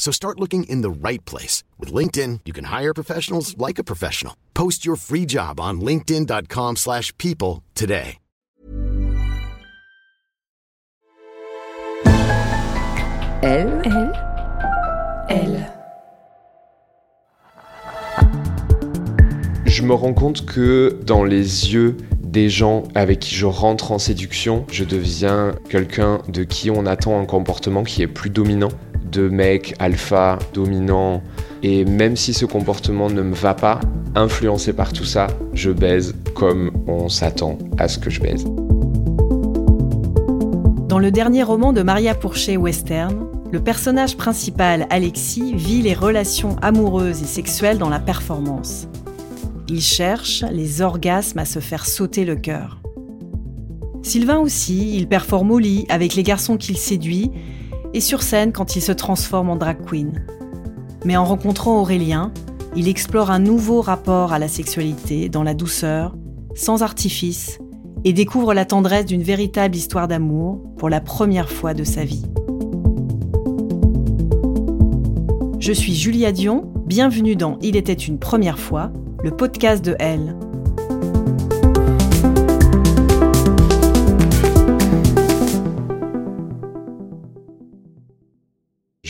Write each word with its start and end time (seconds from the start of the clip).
So 0.00 0.10
start 0.10 0.40
looking 0.40 0.64
in 0.64 0.80
the 0.80 0.90
right 0.90 1.22
place. 1.26 1.62
With 1.78 1.92
LinkedIn, 1.92 2.40
you 2.46 2.52
can 2.52 2.64
hire 2.64 2.94
professionals 2.94 3.54
like 3.58 3.78
a 3.78 3.84
professional. 3.84 4.34
Post 4.54 4.84
your 4.84 4.96
free 4.96 5.26
job 5.26 5.60
on 5.60 5.80
linkedin.com 5.80 6.76
slash 6.76 7.16
people 7.18 7.62
today. 7.74 8.16
Elle, 13.42 13.80
elle, 13.84 14.12
elle. 15.30 15.72
Je 19.64 19.82
me 19.82 19.94
rends 19.94 20.12
compte 20.12 20.44
que 20.44 20.98
dans 21.06 21.24
les 21.24 21.72
yeux 21.72 21.96
des 22.20 22.50
gens 22.50 22.84
avec 22.94 23.20
qui 23.20 23.34
je 23.34 23.46
rentre 23.46 23.92
en 23.92 23.98
séduction, 23.98 24.66
je 24.70 24.84
deviens 24.84 25.54
quelqu'un 25.70 26.20
de 26.28 26.44
qui 26.44 26.70
on 26.70 26.84
attend 26.84 27.18
un 27.18 27.24
comportement 27.24 27.82
qui 27.82 28.02
est 28.02 28.06
plus 28.06 28.28
dominant, 28.28 28.68
de 29.10 29.28
mec 29.28 29.74
alpha, 29.78 30.38
dominant. 30.54 31.22
Et 31.62 31.84
même 31.84 32.16
si 32.16 32.32
ce 32.32 32.46
comportement 32.46 33.10
ne 33.10 33.22
me 33.22 33.34
va 33.34 33.54
pas, 33.54 33.80
influencé 34.14 34.72
par 34.72 34.92
tout 34.92 35.04
ça, 35.04 35.26
je 35.52 35.70
baise 35.70 36.14
comme 36.34 36.70
on 36.86 37.08
s'attend 37.08 37.58
à 37.78 37.88
ce 37.88 37.98
que 37.98 38.10
je 38.10 38.20
baise. 38.20 38.44
Dans 40.88 40.98
le 40.98 41.10
dernier 41.10 41.42
roman 41.42 41.72
de 41.72 41.82
Maria 41.82 42.14
Pourchet 42.14 42.56
Western, 42.56 43.26
le 43.52 43.60
personnage 43.60 44.16
principal, 44.16 44.86
Alexis, 44.90 45.54
vit 45.54 45.82
les 45.82 45.94
relations 45.94 46.56
amoureuses 46.62 47.22
et 47.22 47.26
sexuelles 47.26 47.78
dans 47.78 47.88
la 47.88 48.00
performance. 48.00 48.88
Il 49.68 49.80
cherche 49.80 50.44
les 50.50 50.82
orgasmes 50.82 51.38
à 51.38 51.44
se 51.44 51.58
faire 51.58 51.86
sauter 51.86 52.24
le 52.24 52.36
cœur. 52.36 52.80
Sylvain 54.02 54.38
aussi, 54.38 54.96
il 54.96 55.06
performe 55.08 55.50
au 55.50 55.58
lit 55.58 55.84
avec 55.88 56.14
les 56.14 56.22
garçons 56.22 56.56
qu'il 56.56 56.76
séduit 56.76 57.30
et 57.94 58.00
sur 58.00 58.22
scène 58.22 58.52
quand 58.52 58.76
il 58.76 58.82
se 58.82 58.92
transforme 58.92 59.50
en 59.50 59.56
drag 59.56 59.78
queen. 59.84 60.24
Mais 61.04 61.16
en 61.16 61.24
rencontrant 61.24 61.80
Aurélien, 61.80 62.32
il 62.76 62.88
explore 62.88 63.30
un 63.30 63.38
nouveau 63.38 63.80
rapport 63.80 64.32
à 64.32 64.38
la 64.38 64.48
sexualité 64.48 65.28
dans 65.28 65.42
la 65.42 65.54
douceur, 65.54 66.14
sans 66.54 66.82
artifice, 66.82 67.58
et 68.04 68.12
découvre 68.12 68.54
la 68.54 68.64
tendresse 68.64 69.06
d'une 69.06 69.22
véritable 69.22 69.76
histoire 69.76 70.08
d'amour 70.08 70.62
pour 70.78 70.88
la 70.88 71.00
première 71.00 71.50
fois 71.50 71.74
de 71.74 71.84
sa 71.84 72.04
vie. 72.04 72.24
Je 75.58 75.72
suis 75.72 75.94
Julia 75.94 76.32
Dion, 76.32 76.72
bienvenue 76.86 77.36
dans 77.36 77.58
Il 77.60 77.76
était 77.76 77.92
une 77.92 78.18
première 78.18 78.58
fois, 78.58 78.90
le 79.22 79.30
podcast 79.30 79.84
de 79.84 79.96
Elle. 79.98 80.34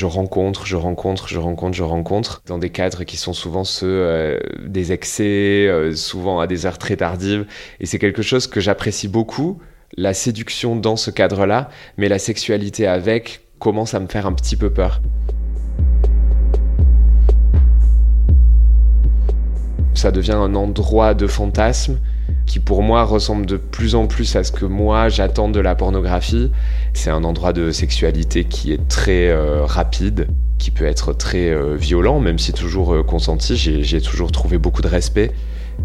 Je 0.00 0.06
rencontre, 0.06 0.64
je 0.64 0.76
rencontre, 0.76 1.28
je 1.28 1.38
rencontre, 1.38 1.76
je 1.76 1.82
rencontre, 1.82 2.42
dans 2.46 2.56
des 2.56 2.70
cadres 2.70 3.04
qui 3.04 3.18
sont 3.18 3.34
souvent 3.34 3.64
ceux 3.64 3.86
euh, 3.86 4.40
des 4.66 4.92
excès, 4.92 5.66
euh, 5.68 5.94
souvent 5.94 6.40
à 6.40 6.46
des 6.46 6.64
heures 6.64 6.78
très 6.78 6.96
tardives. 6.96 7.44
Et 7.80 7.84
c'est 7.84 7.98
quelque 7.98 8.22
chose 8.22 8.46
que 8.46 8.60
j'apprécie 8.60 9.08
beaucoup, 9.08 9.60
la 9.98 10.14
séduction 10.14 10.74
dans 10.74 10.96
ce 10.96 11.10
cadre-là, 11.10 11.68
mais 11.98 12.08
la 12.08 12.18
sexualité 12.18 12.86
avec 12.86 13.42
commence 13.58 13.92
à 13.92 14.00
me 14.00 14.06
faire 14.06 14.24
un 14.26 14.32
petit 14.32 14.56
peu 14.56 14.70
peur. 14.70 15.02
ça 19.92 20.10
devient 20.10 20.32
un 20.32 20.54
endroit 20.54 21.12
de 21.12 21.26
fantasme 21.26 21.98
qui 22.50 22.58
pour 22.58 22.82
moi 22.82 23.04
ressemble 23.04 23.46
de 23.46 23.56
plus 23.56 23.94
en 23.94 24.08
plus 24.08 24.34
à 24.34 24.42
ce 24.42 24.50
que 24.50 24.64
moi 24.64 25.08
j'attends 25.08 25.48
de 25.48 25.60
la 25.60 25.76
pornographie. 25.76 26.50
C'est 26.94 27.10
un 27.10 27.22
endroit 27.22 27.52
de 27.52 27.70
sexualité 27.70 28.42
qui 28.42 28.72
est 28.72 28.88
très 28.88 29.28
euh, 29.28 29.64
rapide, 29.64 30.26
qui 30.58 30.72
peut 30.72 30.84
être 30.84 31.12
très 31.12 31.50
euh, 31.50 31.76
violent, 31.76 32.18
même 32.18 32.40
si 32.40 32.52
toujours 32.52 32.92
euh, 32.92 33.04
consenti. 33.04 33.56
J'ai 33.56 34.00
toujours 34.00 34.32
trouvé 34.32 34.58
beaucoup 34.58 34.82
de 34.82 34.88
respect. 34.88 35.30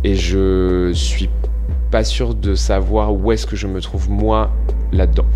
Et 0.03 0.15
je 0.15 0.91
suis 0.95 1.29
pas 1.91 2.03
sûr 2.03 2.33
de 2.33 2.55
savoir 2.55 3.13
où 3.13 3.31
est-ce 3.31 3.45
que 3.45 3.55
je 3.55 3.67
me 3.67 3.79
trouve 3.79 4.09
moi 4.09 4.51
là-dedans 4.91 5.27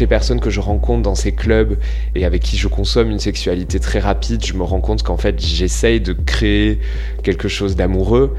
les 0.00 0.06
personnes 0.06 0.40
que 0.40 0.50
je 0.50 0.60
rencontre 0.60 1.02
dans 1.02 1.14
ces 1.14 1.32
clubs 1.32 1.78
et 2.14 2.24
avec 2.24 2.42
qui 2.42 2.56
je 2.56 2.68
consomme 2.68 3.10
une 3.10 3.18
sexualité 3.18 3.78
très 3.78 4.00
rapide, 4.00 4.44
je 4.44 4.54
me 4.54 4.62
rends 4.62 4.80
compte 4.80 5.02
qu'en 5.02 5.16
fait 5.16 5.38
j'essaye 5.38 6.00
de 6.00 6.12
créer 6.12 6.80
quelque 7.22 7.48
chose 7.48 7.76
d'amoureux 7.76 8.34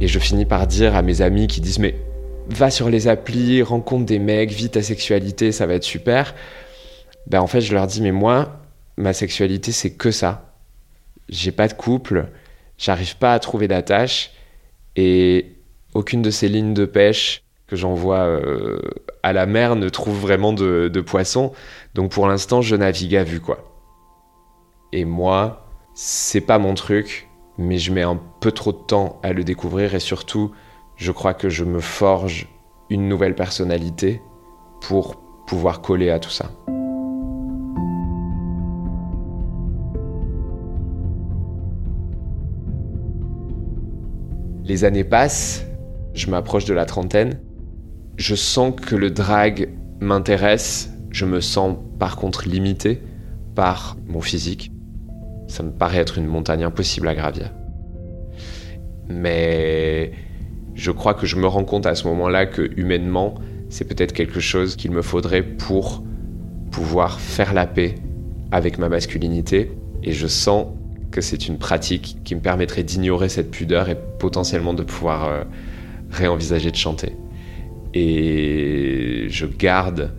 et 0.00 0.08
je 0.08 0.18
finis 0.18 0.44
par 0.44 0.66
dire 0.66 0.94
à 0.94 1.02
mes 1.02 1.22
amis 1.22 1.46
qui 1.46 1.60
disent 1.60 1.78
mais 1.78 1.94
va 2.48 2.70
sur 2.70 2.90
les 2.90 3.08
applis, 3.08 3.62
rencontre 3.62 4.04
des 4.04 4.18
mecs, 4.18 4.50
vis 4.50 4.70
ta 4.70 4.82
sexualité, 4.82 5.52
ça 5.52 5.66
va 5.66 5.74
être 5.74 5.84
super. 5.84 6.34
Ben 7.26 7.40
en 7.40 7.46
fait 7.46 7.60
je 7.60 7.72
leur 7.72 7.86
dis 7.86 8.02
mais 8.02 8.12
moi 8.12 8.60
ma 8.96 9.12
sexualité 9.12 9.72
c'est 9.72 9.92
que 9.92 10.10
ça. 10.10 10.52
J'ai 11.28 11.52
pas 11.52 11.68
de 11.68 11.74
couple, 11.74 12.26
j'arrive 12.76 13.16
pas 13.16 13.32
à 13.32 13.38
trouver 13.38 13.68
d'attache 13.68 14.32
et 14.96 15.52
aucune 15.94 16.22
de 16.22 16.30
ces 16.30 16.48
lignes 16.48 16.74
de 16.74 16.84
pêche 16.84 17.43
que 17.66 17.76
j'envoie 17.76 18.20
euh, 18.26 18.78
à 19.22 19.32
la 19.32 19.46
mer 19.46 19.76
ne 19.76 19.88
trouve 19.88 20.18
vraiment 20.20 20.52
de, 20.52 20.90
de 20.92 21.00
poissons. 21.00 21.52
Donc 21.94 22.10
pour 22.10 22.26
l'instant, 22.26 22.60
je 22.60 22.76
navigue 22.76 23.16
à 23.16 23.24
vue, 23.24 23.40
quoi. 23.40 23.58
Et 24.92 25.04
moi, 25.04 25.66
c'est 25.94 26.40
pas 26.40 26.58
mon 26.58 26.74
truc, 26.74 27.28
mais 27.58 27.78
je 27.78 27.92
mets 27.92 28.02
un 28.02 28.20
peu 28.40 28.52
trop 28.52 28.72
de 28.72 28.78
temps 28.78 29.18
à 29.22 29.32
le 29.32 29.44
découvrir 29.44 29.94
et 29.94 30.00
surtout, 30.00 30.52
je 30.96 31.12
crois 31.12 31.34
que 31.34 31.48
je 31.48 31.64
me 31.64 31.80
forge 31.80 32.48
une 32.90 33.08
nouvelle 33.08 33.34
personnalité 33.34 34.20
pour 34.80 35.16
pouvoir 35.46 35.80
coller 35.80 36.10
à 36.10 36.18
tout 36.18 36.30
ça. 36.30 36.50
Les 44.64 44.84
années 44.84 45.04
passent, 45.04 45.66
je 46.14 46.30
m'approche 46.30 46.64
de 46.64 46.72
la 46.72 46.86
trentaine, 46.86 47.40
je 48.16 48.34
sens 48.34 48.74
que 48.74 48.94
le 48.94 49.10
drag 49.10 49.70
m'intéresse, 50.00 50.92
je 51.10 51.24
me 51.24 51.40
sens 51.40 51.76
par 51.98 52.16
contre 52.16 52.48
limité 52.48 53.00
par 53.54 53.96
mon 54.06 54.20
physique. 54.20 54.72
Ça 55.48 55.62
me 55.62 55.70
paraît 55.70 55.98
être 55.98 56.18
une 56.18 56.26
montagne 56.26 56.64
impossible 56.64 57.08
à 57.08 57.14
gravir. 57.14 57.52
Mais 59.08 60.12
je 60.74 60.90
crois 60.90 61.14
que 61.14 61.26
je 61.26 61.36
me 61.36 61.46
rends 61.46 61.64
compte 61.64 61.86
à 61.86 61.94
ce 61.94 62.06
moment-là 62.08 62.46
que 62.46 62.70
humainement, 62.76 63.34
c'est 63.68 63.84
peut-être 63.84 64.12
quelque 64.12 64.40
chose 64.40 64.76
qu'il 64.76 64.90
me 64.90 65.02
faudrait 65.02 65.42
pour 65.42 66.02
pouvoir 66.70 67.20
faire 67.20 67.52
la 67.52 67.66
paix 67.66 67.96
avec 68.50 68.78
ma 68.78 68.88
masculinité. 68.88 69.72
Et 70.02 70.12
je 70.12 70.26
sens 70.26 70.66
que 71.10 71.20
c'est 71.20 71.46
une 71.46 71.58
pratique 71.58 72.18
qui 72.24 72.34
me 72.34 72.40
permettrait 72.40 72.82
d'ignorer 72.82 73.28
cette 73.28 73.50
pudeur 73.50 73.88
et 73.88 73.96
potentiellement 74.18 74.74
de 74.74 74.82
pouvoir 74.82 75.28
euh, 75.28 75.44
réenvisager 76.10 76.70
de 76.70 76.76
chanter. 76.76 77.12
Et 77.94 79.26
je 79.28 79.46
garde 79.46 80.12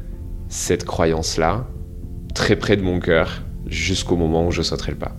cette 0.47 0.85
croyance-là 0.85 1.67
très 2.33 2.55
près 2.55 2.77
de 2.77 2.81
mon 2.81 2.99
cœur 2.99 3.43
jusqu'au 3.67 4.15
moment 4.15 4.47
où 4.47 4.51
je 4.51 4.61
sauterai 4.61 4.93
le 4.93 4.97
pas. 4.97 5.15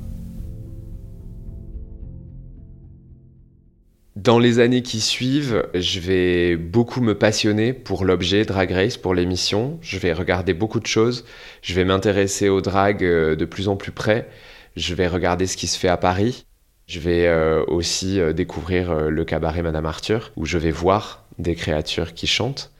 Dans 4.16 4.38
les 4.38 4.60
années 4.60 4.82
qui 4.82 5.00
suivent, 5.00 5.68
je 5.74 6.00
vais 6.00 6.56
beaucoup 6.56 7.02
me 7.02 7.16
passionner 7.16 7.74
pour 7.74 8.04
l'objet 8.04 8.44
Drag 8.44 8.72
Race, 8.72 8.96
pour 8.96 9.14
l'émission. 9.14 9.78
Je 9.82 9.98
vais 9.98 10.14
regarder 10.14 10.54
beaucoup 10.54 10.80
de 10.80 10.86
choses. 10.86 11.26
Je 11.60 11.74
vais 11.74 11.84
m'intéresser 11.84 12.48
au 12.48 12.62
drag 12.62 13.04
euh, 13.04 13.36
de 13.36 13.44
plus 13.44 13.68
en 13.68 13.76
plus 13.76 13.92
près. 13.92 14.28
Je 14.74 14.94
vais 14.94 15.06
regarder 15.06 15.46
ce 15.46 15.58
qui 15.58 15.66
se 15.66 15.78
fait 15.78 15.88
à 15.88 15.98
Paris. 15.98 16.46
Je 16.86 16.98
vais 16.98 17.26
euh, 17.26 17.62
aussi 17.66 18.18
euh, 18.18 18.32
découvrir 18.32 19.10
le 19.10 19.24
cabaret 19.24 19.62
Madame 19.62 19.86
Arthur, 19.86 20.32
où 20.36 20.46
je 20.46 20.56
vais 20.56 20.70
voir 20.70 21.25
des 21.38 21.54
créatures 21.54 22.14
qui 22.14 22.26
chantent. 22.26 22.72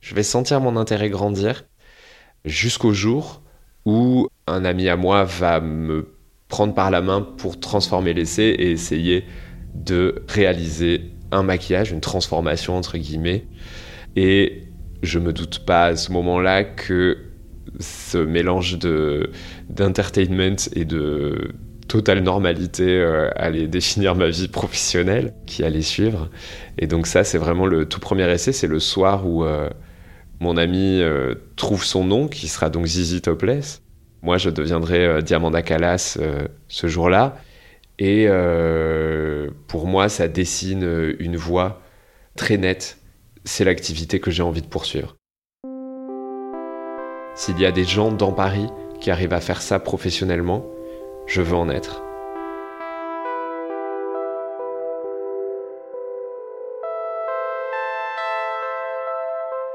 Je 0.00 0.14
vais 0.14 0.22
sentir 0.22 0.60
mon 0.60 0.76
intérêt 0.76 1.10
grandir 1.10 1.64
jusqu'au 2.44 2.92
jour 2.92 3.42
où 3.84 4.28
un 4.46 4.64
ami 4.64 4.88
à 4.88 4.96
moi 4.96 5.24
va 5.24 5.60
me 5.60 6.14
prendre 6.48 6.74
par 6.74 6.90
la 6.90 7.00
main 7.00 7.22
pour 7.22 7.58
transformer 7.60 8.12
l'essai 8.12 8.42
et 8.42 8.70
essayer 8.70 9.24
de 9.74 10.22
réaliser 10.28 11.12
un 11.30 11.42
maquillage, 11.42 11.92
une 11.92 12.00
transformation 12.00 12.76
entre 12.76 12.98
guillemets. 12.98 13.46
Et 14.16 14.64
je 15.02 15.18
me 15.18 15.32
doute 15.32 15.60
pas 15.60 15.86
à 15.86 15.96
ce 15.96 16.12
moment-là 16.12 16.64
que 16.64 17.18
ce 17.80 18.18
mélange 18.18 18.78
de 18.78 19.30
d'entertainment 19.70 20.56
et 20.74 20.84
de 20.84 21.52
totale 21.92 22.20
normalité 22.20 22.88
euh, 22.88 23.28
allait 23.36 23.66
définir 23.66 24.14
ma 24.14 24.28
vie 24.28 24.48
professionnelle 24.48 25.34
qui 25.44 25.62
allait 25.62 25.82
suivre. 25.82 26.30
Et 26.78 26.86
donc 26.86 27.06
ça, 27.06 27.22
c'est 27.22 27.36
vraiment 27.36 27.66
le 27.66 27.84
tout 27.84 28.00
premier 28.00 28.26
essai, 28.32 28.52
c'est 28.52 28.66
le 28.66 28.80
soir 28.80 29.26
où 29.26 29.44
euh, 29.44 29.68
mon 30.40 30.56
ami 30.56 31.02
euh, 31.02 31.34
trouve 31.56 31.84
son 31.84 32.02
nom, 32.02 32.28
qui 32.28 32.48
sera 32.48 32.70
donc 32.70 32.86
Zizi 32.86 33.20
Topless. 33.20 33.82
Moi, 34.22 34.38
je 34.38 34.48
deviendrai 34.48 35.04
euh, 35.06 35.20
Diamanda 35.20 35.60
Calas 35.60 36.16
euh, 36.18 36.48
ce 36.68 36.86
jour-là. 36.86 37.36
Et 37.98 38.26
pour 39.68 39.86
moi, 39.86 40.08
ça 40.08 40.26
dessine 40.26 41.14
une 41.20 41.36
voie 41.36 41.80
très 42.34 42.56
nette. 42.56 42.98
C'est 43.44 43.64
l'activité 43.64 44.18
que 44.18 44.32
j'ai 44.32 44.42
envie 44.42 44.62
de 44.62 44.66
poursuivre. 44.66 45.14
S'il 47.36 47.60
y 47.60 47.66
a 47.66 47.70
des 47.70 47.84
gens 47.84 48.10
dans 48.10 48.32
Paris 48.32 48.66
qui 49.00 49.12
arrivent 49.12 49.34
à 49.34 49.40
faire 49.40 49.62
ça 49.62 49.78
professionnellement, 49.78 50.66
je 51.26 51.42
veux 51.42 51.56
en 51.56 51.68
être. 51.68 52.02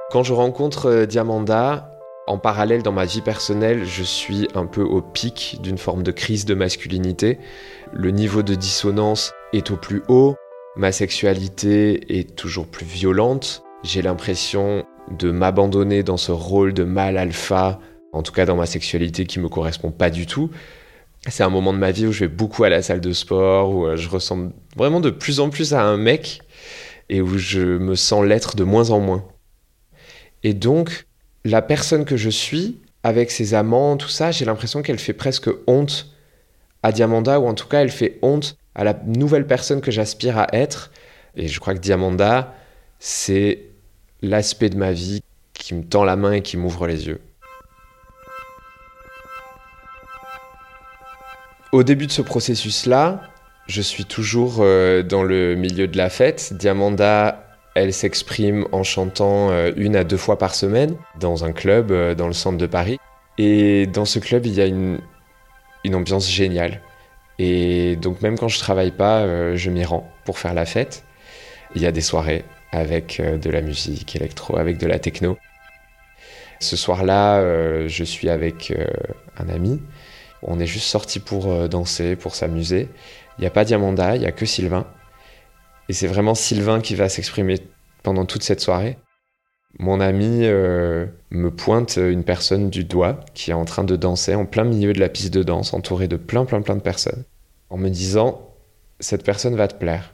Quand 0.09 0.23
je 0.23 0.33
rencontre 0.33 0.85
euh, 0.85 1.05
Diamanda, 1.05 1.91
en 2.27 2.38
parallèle 2.38 2.81
dans 2.81 2.91
ma 2.91 3.05
vie 3.05 3.21
personnelle, 3.21 3.85
je 3.85 4.03
suis 4.03 4.47
un 4.55 4.65
peu 4.65 4.81
au 4.81 5.01
pic 5.01 5.59
d'une 5.61 5.77
forme 5.77 6.03
de 6.03 6.11
crise 6.11 6.45
de 6.45 6.53
masculinité. 6.53 7.39
Le 7.94 8.11
niveau 8.11 8.41
de 8.41 8.55
dissonance 8.55 9.33
est 9.53 9.69
au 9.69 9.77
plus 9.77 10.03
haut, 10.07 10.35
ma 10.75 10.91
sexualité 10.91 12.17
est 12.19 12.35
toujours 12.35 12.67
plus 12.67 12.85
violente. 12.85 13.63
J'ai 13.83 14.01
l'impression 14.01 14.85
de 15.11 15.31
m'abandonner 15.31 16.03
dans 16.03 16.17
ce 16.17 16.31
rôle 16.31 16.73
de 16.73 16.83
mâle 16.83 17.17
alpha, 17.17 17.79
en 18.11 18.23
tout 18.23 18.31
cas 18.31 18.45
dans 18.45 18.55
ma 18.55 18.65
sexualité 18.65 19.25
qui 19.25 19.39
me 19.39 19.49
correspond 19.49 19.91
pas 19.91 20.09
du 20.09 20.25
tout. 20.25 20.49
C'est 21.29 21.44
un 21.44 21.50
moment 21.50 21.74
de 21.74 21.77
ma 21.77 21.91
vie 21.91 22.07
où 22.07 22.12
je 22.12 22.21
vais 22.21 22.27
beaucoup 22.27 22.63
à 22.63 22.69
la 22.69 22.81
salle 22.81 23.01
de 23.01 23.12
sport, 23.12 23.71
où 23.71 23.85
euh, 23.85 23.95
je 23.97 24.07
ressemble 24.09 24.53
vraiment 24.75 25.01
de 25.01 25.09
plus 25.09 25.39
en 25.39 25.50
plus 25.50 25.74
à 25.74 25.81
un 25.81 25.97
mec 25.97 26.41
et 27.09 27.21
où 27.21 27.38
je 27.38 27.59
me 27.59 27.95
sens 27.95 28.25
l'être 28.25 28.56
de 28.56 28.63
moins 28.63 28.91
en 28.91 29.00
moins. 29.00 29.25
Et 30.44 30.53
donc, 30.53 31.06
la 31.44 31.62
personne 31.62 32.06
que 32.06 32.18
je 32.18 32.29
suis, 32.29 32.79
avec 33.03 33.31
ses 33.31 33.53
amants, 33.53 33.97
tout 33.97 34.09
ça, 34.09 34.31
j'ai 34.31 34.45
l'impression 34.45 34.81
qu'elle 34.81 35.00
fait 35.00 35.13
presque 35.13 35.50
honte 35.68 36.07
à 36.83 36.91
Diamanda, 36.91 37.39
ou 37.39 37.47
en 37.47 37.53
tout 37.53 37.68
cas, 37.68 37.81
elle 37.81 37.91
fait 37.91 38.19
honte 38.21 38.57
à 38.75 38.83
la 38.83 38.94
nouvelle 39.06 39.47
personne 39.47 39.81
que 39.81 39.91
j'aspire 39.91 40.38
à 40.38 40.47
être. 40.53 40.91
Et 41.35 41.47
je 41.47 41.59
crois 41.59 41.73
que 41.73 41.80
Diamanda, 41.80 42.53
c'est 43.00 43.63
l'aspect 44.21 44.69
de 44.69 44.77
ma 44.77 44.91
vie 44.91 45.21
qui 45.53 45.73
me 45.73 45.83
tend 45.83 46.03
la 46.03 46.15
main 46.15 46.33
et 46.33 46.41
qui 46.41 46.57
m'ouvre 46.57 46.88
les 46.88 47.07
yeux. 47.07 47.19
Au 51.74 51.84
début 51.84 52.08
de 52.08 52.12
ce 52.12 52.22
processus-là, 52.22 53.22
je 53.68 53.81
suis 53.81 54.06
toujours 54.06 54.60
euh, 54.60 55.04
dans 55.04 55.24
le 55.24 55.56
milieu 55.56 55.88
de 55.88 55.98
la 55.98 56.10
fête. 56.10 56.54
Diamanda 56.54 57.44
elle 57.75 57.94
s'exprime 57.94 58.66
en 58.72 58.81
chantant 58.81 59.52
euh, 59.52 59.72
une 59.75 59.96
à 59.96 60.04
deux 60.04 60.18
fois 60.18 60.40
par 60.40 60.56
semaine 60.56 60.96
dans 61.19 61.46
un 61.46 61.52
club 61.52 61.92
euh, 61.92 62.16
dans 62.16 62.25
le 62.25 62.34
centre 62.34 62.58
de 62.58 62.66
Paris. 62.66 62.98
Et 63.38 63.86
dans 63.86 64.06
ce 64.06 64.18
club, 64.18 64.46
il 64.46 64.54
y 64.54 64.62
a 64.62 64.66
une, 64.66 65.00
ambiance 65.94 66.30
géniale. 66.30 66.81
Et 67.38 67.98
donc 67.98 68.22
même 68.22 68.38
quand 68.38 68.48
je 68.48 68.60
travaille 68.60 68.92
pas, 68.92 69.56
je 69.56 69.69
m'y 69.69 69.86
rends 69.86 70.10
pour 70.25 70.40
faire 70.40 70.54
la 70.54 70.66
fête. 70.66 71.04
Il 71.75 71.81
y 71.81 71.86
a 71.86 71.92
des 71.92 72.02
soirées 72.02 72.44
avec 72.72 73.22
de 73.22 73.50
la 73.50 73.62
musique 73.62 74.16
électro, 74.16 74.58
avec 74.58 74.80
de 74.80 74.88
la 74.88 75.00
techno. 75.00 75.38
Ce 76.60 76.75
soir-là, 76.75 77.88
je 77.88 78.04
suis 78.04 78.30
avec 78.30 78.74
un 79.38 79.48
ami. 79.50 79.80
On 80.42 80.60
est 80.60 80.66
juste 80.66 80.88
sorti 80.88 81.19
pour 81.19 81.68
danser, 81.68 82.16
pour 82.16 82.36
s'amuser. 82.36 82.89
Il 83.38 83.42
n'y 83.42 83.48
a 83.48 83.51
pas 83.51 83.66
Diamanda, 83.66 84.16
il 84.16 84.19
n'y 84.19 84.28
a 84.28 84.31
que 84.31 84.45
Sylvain. 84.45 84.86
Et 85.89 85.94
c'est 85.94 86.07
vraiment 86.07 86.36
Sylvain 86.36 86.81
qui 86.81 86.95
va 86.95 87.10
s'exprimer 87.10 87.60
pendant 88.04 88.25
toute 88.25 88.44
cette 88.44 88.62
soirée. 88.62 88.98
Mon 89.80 90.00
ami 90.00 90.42
euh, 90.44 91.06
me 91.30 91.51
pointe 91.51 91.98
une 91.98 92.24
personne 92.24 92.69
du 92.69 92.84
doigt 92.84 93.19
qui 93.34 93.51
est 93.51 93.56
en 93.56 93.66
train 93.66 93.84
de 93.84 93.95
danser 93.95 94.34
en 94.34 94.45
plein 94.45 94.63
milieu 94.63 94.94
de 94.94 95.00
la 95.00 95.10
piste 95.10 95.34
de 95.34 95.44
danse, 95.44 95.74
entourée 95.74 96.07
de 96.07 96.18
plein 96.18 96.45
plein 96.45 96.62
plein 96.62 96.75
de 96.75 96.81
personnes, 96.81 97.24
en 97.69 97.78
me 97.78 97.90
disant 97.90 98.42
cette 99.00 99.24
personne 99.24 99.56
va 99.56 99.68
te 99.68 99.75
plaire. 99.75 100.13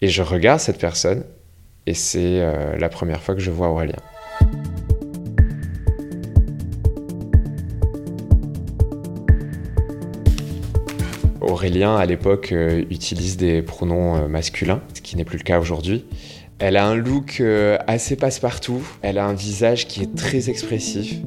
Et 0.00 0.08
je 0.08 0.22
regarde 0.22 0.60
cette 0.60 0.78
personne 0.78 1.24
et 1.86 1.94
c'est 1.94 2.40
euh, 2.40 2.76
la 2.76 2.88
première 2.88 3.20
fois 3.20 3.34
que 3.34 3.40
je 3.40 3.50
vois 3.50 3.68
Aurélien. 3.68 3.98
Aurélien, 11.52 11.96
à 11.96 12.06
l'époque, 12.06 12.50
euh, 12.52 12.84
utilise 12.90 13.36
des 13.36 13.60
pronoms 13.60 14.16
euh, 14.16 14.26
masculins, 14.26 14.80
ce 14.94 15.02
qui 15.02 15.16
n'est 15.16 15.24
plus 15.24 15.36
le 15.36 15.44
cas 15.44 15.60
aujourd'hui. 15.60 16.06
Elle 16.58 16.78
a 16.78 16.86
un 16.86 16.94
look 16.94 17.38
euh, 17.40 17.76
assez 17.86 18.16
passe-partout, 18.16 18.80
elle 19.02 19.18
a 19.18 19.26
un 19.26 19.34
visage 19.34 19.86
qui 19.86 20.02
est 20.02 20.14
très 20.14 20.48
expressif, 20.48 21.20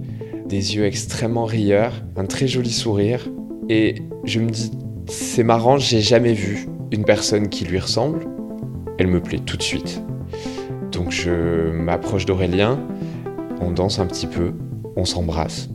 des 0.47 0.75
yeux 0.75 0.85
extrêmement 0.85 1.45
rieurs, 1.45 1.93
un 2.15 2.25
très 2.25 2.47
joli 2.47 2.71
sourire. 2.71 3.27
Et 3.69 4.01
je 4.23 4.39
me 4.39 4.49
dis, 4.49 4.71
c'est 5.07 5.43
marrant, 5.43 5.77
j'ai 5.77 6.01
jamais 6.01 6.33
vu 6.33 6.67
une 6.91 7.05
personne 7.05 7.47
qui 7.49 7.63
lui 7.65 7.77
ressemble. 7.77 8.25
Elle 8.97 9.07
me 9.07 9.21
plaît 9.21 9.41
tout 9.45 9.57
de 9.57 9.63
suite. 9.63 10.01
Donc 10.91 11.11
je 11.11 11.69
m'approche 11.71 12.25
d'Aurélien, 12.25 12.79
on 13.61 13.71
danse 13.71 13.99
un 13.99 14.07
petit 14.07 14.27
peu, 14.27 14.53
on 14.95 15.05
s'embrasse. 15.05 15.69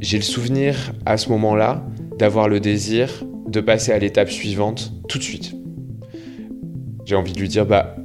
J'ai 0.00 0.16
le 0.16 0.24
souvenir 0.24 0.92
à 1.06 1.16
ce 1.16 1.28
moment-là 1.28 1.86
d'avoir 2.18 2.48
le 2.48 2.58
désir 2.58 3.24
de 3.52 3.60
passer 3.60 3.92
à 3.92 3.98
l'étape 3.98 4.30
suivante 4.30 4.92
tout 5.08 5.18
de 5.18 5.22
suite. 5.22 5.54
J'ai 7.04 7.14
envie 7.14 7.32
de 7.32 7.38
lui 7.38 7.48
dire 7.48 7.66
bah 7.66 7.96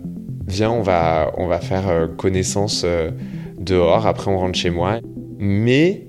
viens 0.48 0.72
on 0.72 0.82
va 0.82 1.34
on 1.38 1.48
va 1.48 1.60
faire 1.60 1.88
euh, 1.88 2.08
connaissance 2.08 2.84
euh, 2.86 3.12
dehors 3.58 4.06
après 4.06 4.30
on 4.30 4.38
rentre 4.38 4.58
chez 4.58 4.70
moi. 4.70 5.00
Mais 5.40 6.08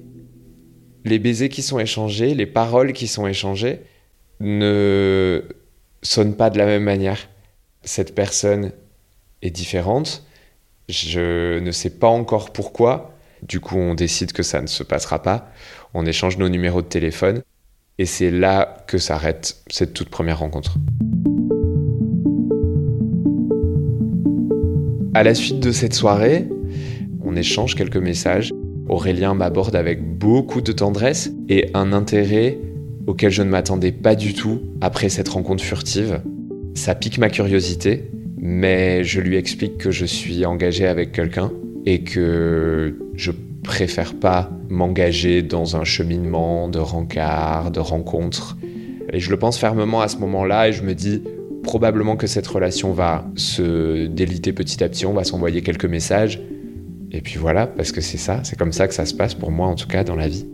les 1.05 1.19
baisers 1.19 1.49
qui 1.49 1.63
sont 1.63 1.79
échangés, 1.79 2.35
les 2.35 2.47
paroles 2.47 2.93
qui 2.93 3.07
sont 3.07 3.27
échangées 3.27 3.81
ne 4.41 5.45
sonnent 6.03 6.37
pas 6.37 6.51
de 6.51 6.59
la 6.59 6.67
même 6.67 6.85
manière. 6.85 7.29
Cette 7.83 8.15
personne 8.15 8.73
est 9.43 9.51
différente. 9.51 10.25
Je 10.89 11.59
ne 11.59 11.71
sais 11.71 11.91
pas 11.91 12.09
encore 12.09 12.53
pourquoi. 12.53 13.15
Du 13.43 13.61
coup, 13.61 13.77
on 13.77 13.95
décide 13.95 14.33
que 14.33 14.43
ça 14.43 14.61
ne 14.61 14.67
se 14.67 14.83
passera 14.83 15.23
pas. 15.23 15.51
On 15.95 16.07
échange 16.07 16.39
nos 16.39 16.49
numéros 16.49 16.83
de 16.83 16.87
téléphone. 16.87 17.43
Et 18.01 18.07
c'est 18.07 18.31
là 18.31 18.85
que 18.87 18.97
s'arrête 18.97 19.57
cette 19.69 19.93
toute 19.93 20.09
première 20.09 20.39
rencontre. 20.39 20.77
À 25.15 25.25
la 25.25 25.35
suite 25.35 25.59
de 25.59 25.73
cette 25.73 25.95
soirée, 25.95 26.49
on 27.25 27.35
échange 27.35 27.75
quelques 27.75 27.97
messages. 27.97 28.53
Aurélien 28.89 29.35
m'aborde 29.35 29.75
avec 29.75 30.01
beaucoup 30.17 30.61
de 30.61 30.71
tendresse 30.71 31.33
et 31.49 31.71
un 31.75 31.93
intérêt 31.93 32.59
auquel 33.09 33.33
je 33.33 33.43
ne 33.43 33.51
m'attendais 33.51 33.91
pas 33.91 34.15
du 34.15 34.33
tout 34.33 34.61
après 34.81 35.09
cette 35.09 35.29
rencontre 35.29 35.65
furtive. 35.65 36.23
Ça 36.75 36.95
pique 36.95 37.19
ma 37.19 37.31
curiosité, 37.31 38.13
mais 38.41 39.03
je 39.03 39.21
lui 39.21 39.37
explique 39.37 39.77
que 39.77 39.91
je 39.91 40.07
suis 40.07 40.47
engagé 40.47 40.87
avec 40.87 41.11
quelqu'un 41.11 41.51
et 41.85 42.05
que 42.05 42.97
je 43.15 43.33
préfère 43.65 44.15
pas 44.15 44.53
m'engager 44.69 45.43
dans 45.43 45.77
un 45.77 45.85
cheminement 45.85 46.69
de 46.69 46.79
rencard, 46.79 47.71
de 47.71 47.81
rencontres. 47.81 48.57
Et 49.13 49.21
je 49.21 49.31
le 49.31 49.39
pense 49.39 49.59
fermement 49.59 50.01
à 50.01 50.09
ce 50.09 50.19
moment-là 50.19 50.69
et 50.69 50.73
je 50.73 50.83
me 50.83 50.95
dis 50.95 51.23
probablement 51.63 52.17
que 52.17 52.27
cette 52.27 52.47
relation 52.47 52.93
va 52.93 53.27
se 53.37 54.07
déliter 54.07 54.53
petit 54.53 54.83
à 54.83 54.89
petit, 54.89 55.07
on 55.07 55.13
va 55.13 55.25
s'envoyer 55.25 55.63
quelques 55.63 55.87
messages. 55.87 56.41
Et 57.11 57.21
puis 57.21 57.39
voilà, 57.39 57.67
parce 57.67 57.93
que 57.93 58.01
c'est 58.01 58.19
ça, 58.19 58.41
c'est 58.45 58.59
comme 58.59 58.73
ça 58.73 58.87
que 58.87 58.95
ça 58.95 59.07
se 59.07 59.15
passe 59.15 59.35
pour 59.35 59.51
moi 59.51 59.67
en 59.67 59.75
tout 59.75 59.89
cas 59.89 60.05
dans 60.05 60.17
la 60.17 60.29
vie. 60.29 60.47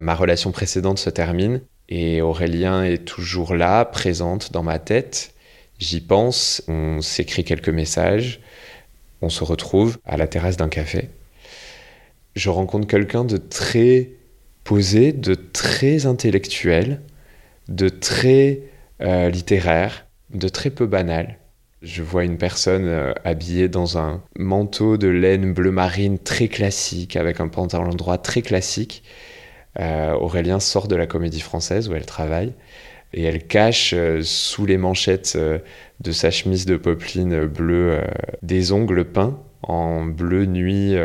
Ma 0.00 0.14
relation 0.14 0.50
précédente 0.50 0.98
se 0.98 1.10
termine 1.10 1.60
et 1.90 2.22
Aurélien 2.22 2.84
est 2.84 3.04
toujours 3.04 3.54
là, 3.54 3.84
présente 3.84 4.52
dans 4.52 4.62
ma 4.62 4.78
tête. 4.78 5.34
J'y 5.78 6.00
pense, 6.00 6.62
on 6.68 7.00
s'écrit 7.00 7.44
quelques 7.44 7.68
messages, 7.68 8.40
on 9.22 9.28
se 9.28 9.44
retrouve 9.44 9.98
à 10.04 10.16
la 10.16 10.26
terrasse 10.26 10.56
d'un 10.56 10.68
café. 10.68 11.10
Je 12.34 12.48
rencontre 12.48 12.86
quelqu'un 12.86 13.24
de 13.24 13.36
très 13.36 14.10
posé, 14.64 15.12
de 15.12 15.34
très 15.34 16.06
intellectuel, 16.06 17.00
de 17.68 17.88
très 17.88 18.62
euh, 19.00 19.30
littéraire, 19.30 20.06
de 20.32 20.48
très 20.48 20.70
peu 20.70 20.86
banal. 20.86 21.38
Je 21.82 22.02
vois 22.02 22.24
une 22.24 22.36
personne 22.36 22.86
euh, 22.86 23.12
habillée 23.24 23.68
dans 23.68 23.98
un 23.98 24.22
manteau 24.38 24.96
de 24.96 25.08
laine 25.08 25.52
bleu 25.52 25.72
marine 25.72 26.18
très 26.18 26.48
classique, 26.48 27.16
avec 27.16 27.40
un 27.40 27.48
pantalon 27.48 27.90
droit 27.90 28.18
très 28.18 28.42
classique. 28.42 29.02
Euh, 29.78 30.12
Aurélien 30.12 30.60
sort 30.60 30.88
de 30.88 30.96
la 30.96 31.06
comédie 31.06 31.40
française 31.40 31.88
où 31.88 31.94
elle 31.94 32.06
travaille 32.06 32.52
et 33.12 33.24
elle 33.24 33.44
cache 33.46 33.94
sous 34.22 34.66
les 34.66 34.76
manchettes 34.76 35.36
de 35.36 36.12
sa 36.12 36.30
chemise 36.30 36.64
de 36.64 36.76
popeline 36.76 37.46
bleue 37.46 38.00
des 38.42 38.70
ongles 38.70 39.04
peints 39.04 39.36
en 39.62 40.04
bleu 40.04 40.46
nuit 40.46 40.96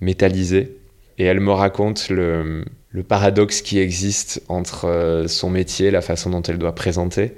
métallisé. 0.00 0.78
Et 1.18 1.24
elle 1.24 1.40
me 1.40 1.52
raconte 1.52 2.08
le, 2.10 2.64
paradoxe 3.08 3.62
qui 3.62 3.78
existe 3.78 4.42
entre 4.48 4.86
euh, 4.86 5.28
son 5.28 5.50
métier, 5.50 5.90
la 5.90 6.00
façon 6.00 6.30
dont 6.30 6.42
elle 6.42 6.58
doit 6.58 6.74
présenter 6.74 7.36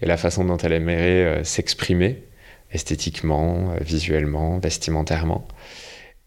et 0.00 0.06
la 0.06 0.16
façon 0.16 0.44
dont 0.44 0.56
elle 0.56 0.72
aimerait 0.72 1.24
euh, 1.24 1.44
s'exprimer 1.44 2.22
esthétiquement, 2.72 3.72
euh, 3.72 3.78
visuellement, 3.82 4.58
vestimentairement. 4.58 5.46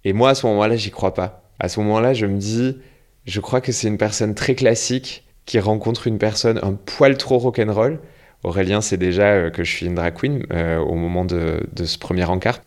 Et 0.04 0.12
moi, 0.14 0.32
à 0.32 0.36
ce 0.36 0.46
moment-là, 0.48 0.76
j'y 0.76 0.92
crois 0.92 1.14
pas. 1.14 1.50
À 1.60 1.70
ce 1.70 1.80
moment-là, 1.80 2.14
je 2.14 2.26
me 2.26 2.38
dis, 2.38 2.78
je 3.26 3.40
crois 3.40 3.62
que 3.62 3.72
c'est 3.72 3.88
une 3.88 3.98
personne 3.98 4.36
très 4.36 4.56
classique 4.56 5.24
qui 5.46 5.60
rencontre 5.60 6.08
une 6.08 6.18
personne 6.18 6.60
un 6.62 6.74
poil 6.74 7.18
trop 7.18 7.38
rock'n'roll. 7.38 8.00
Aurélien 8.44 8.82
sait 8.82 8.98
déjà 8.98 9.50
que 9.50 9.64
je 9.64 9.72
suis 9.72 9.86
une 9.86 9.96
drag 9.96 10.14
queen 10.14 10.46
au 10.52 10.96
moment 10.96 11.24
de, 11.24 11.66
de 11.72 11.86
ce 11.86 11.98
premier 11.98 12.26
encart. 12.26 12.62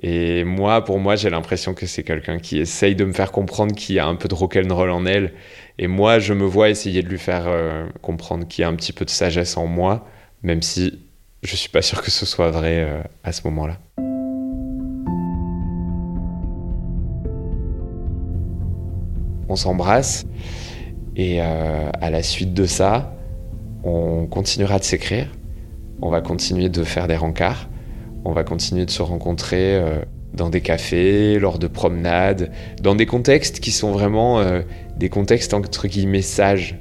Et 0.00 0.44
moi, 0.44 0.82
pour 0.84 0.98
moi, 0.98 1.16
j'ai 1.16 1.28
l'impression 1.28 1.74
que 1.74 1.84
c'est 1.86 2.02
quelqu'un 2.02 2.38
qui 2.38 2.58
essaye 2.58 2.94
de 2.94 3.04
me 3.04 3.12
faire 3.12 3.30
comprendre 3.30 3.74
qu'il 3.74 3.96
y 3.96 3.98
a 3.98 4.06
un 4.06 4.14
peu 4.14 4.26
de 4.28 4.34
rock'n'roll 4.34 4.90
en 4.90 5.04
elle. 5.04 5.34
Et 5.78 5.86
moi, 5.86 6.18
je 6.18 6.32
me 6.32 6.44
vois 6.44 6.70
essayer 6.70 7.02
de 7.02 7.08
lui 7.08 7.18
faire 7.18 7.44
euh, 7.46 7.86
comprendre 8.00 8.46
qu'il 8.48 8.62
y 8.62 8.64
a 8.64 8.68
un 8.68 8.74
petit 8.74 8.92
peu 8.92 9.04
de 9.04 9.10
sagesse 9.10 9.56
en 9.56 9.66
moi, 9.66 10.06
même 10.42 10.62
si 10.62 11.00
je 11.42 11.56
suis 11.56 11.68
pas 11.68 11.82
sûr 11.82 12.00
que 12.02 12.10
ce 12.10 12.24
soit 12.24 12.50
vrai 12.50 12.84
euh, 12.84 13.02
à 13.22 13.32
ce 13.32 13.42
moment-là. 13.44 13.78
On 19.48 19.56
s'embrasse 19.56 20.24
et 21.14 21.42
euh, 21.42 21.90
à 22.00 22.10
la 22.10 22.22
suite 22.22 22.54
de 22.54 22.64
ça, 22.64 23.14
on 23.84 24.26
continuera 24.26 24.78
de 24.78 24.84
s'écrire, 24.84 25.26
on 26.00 26.08
va 26.08 26.22
continuer 26.22 26.70
de 26.70 26.84
faire 26.84 27.06
des 27.06 27.16
rencarts 27.16 27.68
on 28.24 28.32
va 28.32 28.44
continuer 28.44 28.86
de 28.86 28.90
se 28.90 29.02
rencontrer 29.02 29.76
euh, 29.76 30.00
dans 30.34 30.48
des 30.48 30.60
cafés, 30.60 31.38
lors 31.38 31.58
de 31.58 31.66
promenades, 31.66 32.50
dans 32.80 32.94
des 32.94 33.06
contextes 33.06 33.60
qui 33.60 33.70
sont 33.70 33.92
vraiment 33.92 34.40
euh, 34.40 34.62
des 34.96 35.08
contextes 35.08 35.54
entre 35.54 35.88
guillemets 35.88 36.22
sages. 36.22 36.78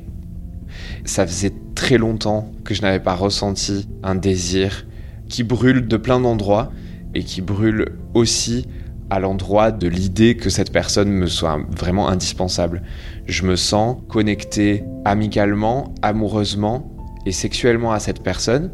Ça 1.06 1.26
faisait 1.26 1.54
très 1.76 1.98
longtemps 1.98 2.52
que 2.64 2.74
je 2.74 2.82
n'avais 2.82 3.00
pas 3.00 3.16
ressenti 3.16 3.88
un 4.04 4.16
désir 4.16 4.86
qui 5.28 5.44
brûle 5.44 5.88
de 5.88 5.98
plein 5.98 6.20
d'endroits 6.20 6.72
et 7.16 7.24
qui 7.24 7.42
brûle 7.42 7.94
aussi 8.14 8.68
à 9.10 9.20
l'endroit 9.20 9.72
de 9.72 9.88
l'idée 9.88 10.38
que 10.38 10.50
cette 10.50 10.72
personne 10.72 11.10
me 11.10 11.28
soit 11.28 11.60
vraiment 11.70 12.08
indispensable. 12.08 12.82
Je 13.26 13.44
me 13.44 13.58
sens 13.58 13.98
connecté 14.08 14.86
amicalement, 15.04 15.94
amoureusement 16.02 16.90
et 17.26 17.34
sexuellement 17.34 17.92
à 17.92 18.00
cette 18.00 18.24
personne, 18.24 18.72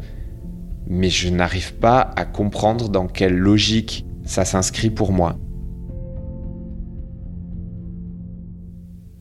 mais 0.88 1.10
je 1.10 1.28
n'arrive 1.28 1.74
pas 1.74 2.12
à 2.16 2.24
comprendre 2.24 2.88
dans 2.88 3.06
quelle 3.06 3.36
logique 3.36 4.06
ça 4.24 4.44
s'inscrit 4.44 4.90
pour 4.90 5.12
moi. 5.12 5.36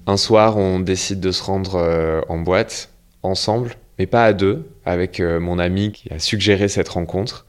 Un 0.05 0.15
soir, 0.15 0.55
on 0.57 0.79
décide 0.79 1.19
de 1.19 1.31
se 1.31 1.43
rendre 1.43 1.75
euh, 1.75 2.21
en 2.29 2.39
boîte 2.39 2.93
ensemble, 3.21 3.75
mais 3.99 4.05
pas 4.05 4.23
à 4.23 4.31
deux, 4.31 4.65
avec 4.85 5.19
euh, 5.19 5.41
mon 5.41 5.59
ami 5.59 5.91
qui 5.91 6.11
a 6.13 6.19
suggéré 6.19 6.69
cette 6.69 6.87
rencontre. 6.87 7.45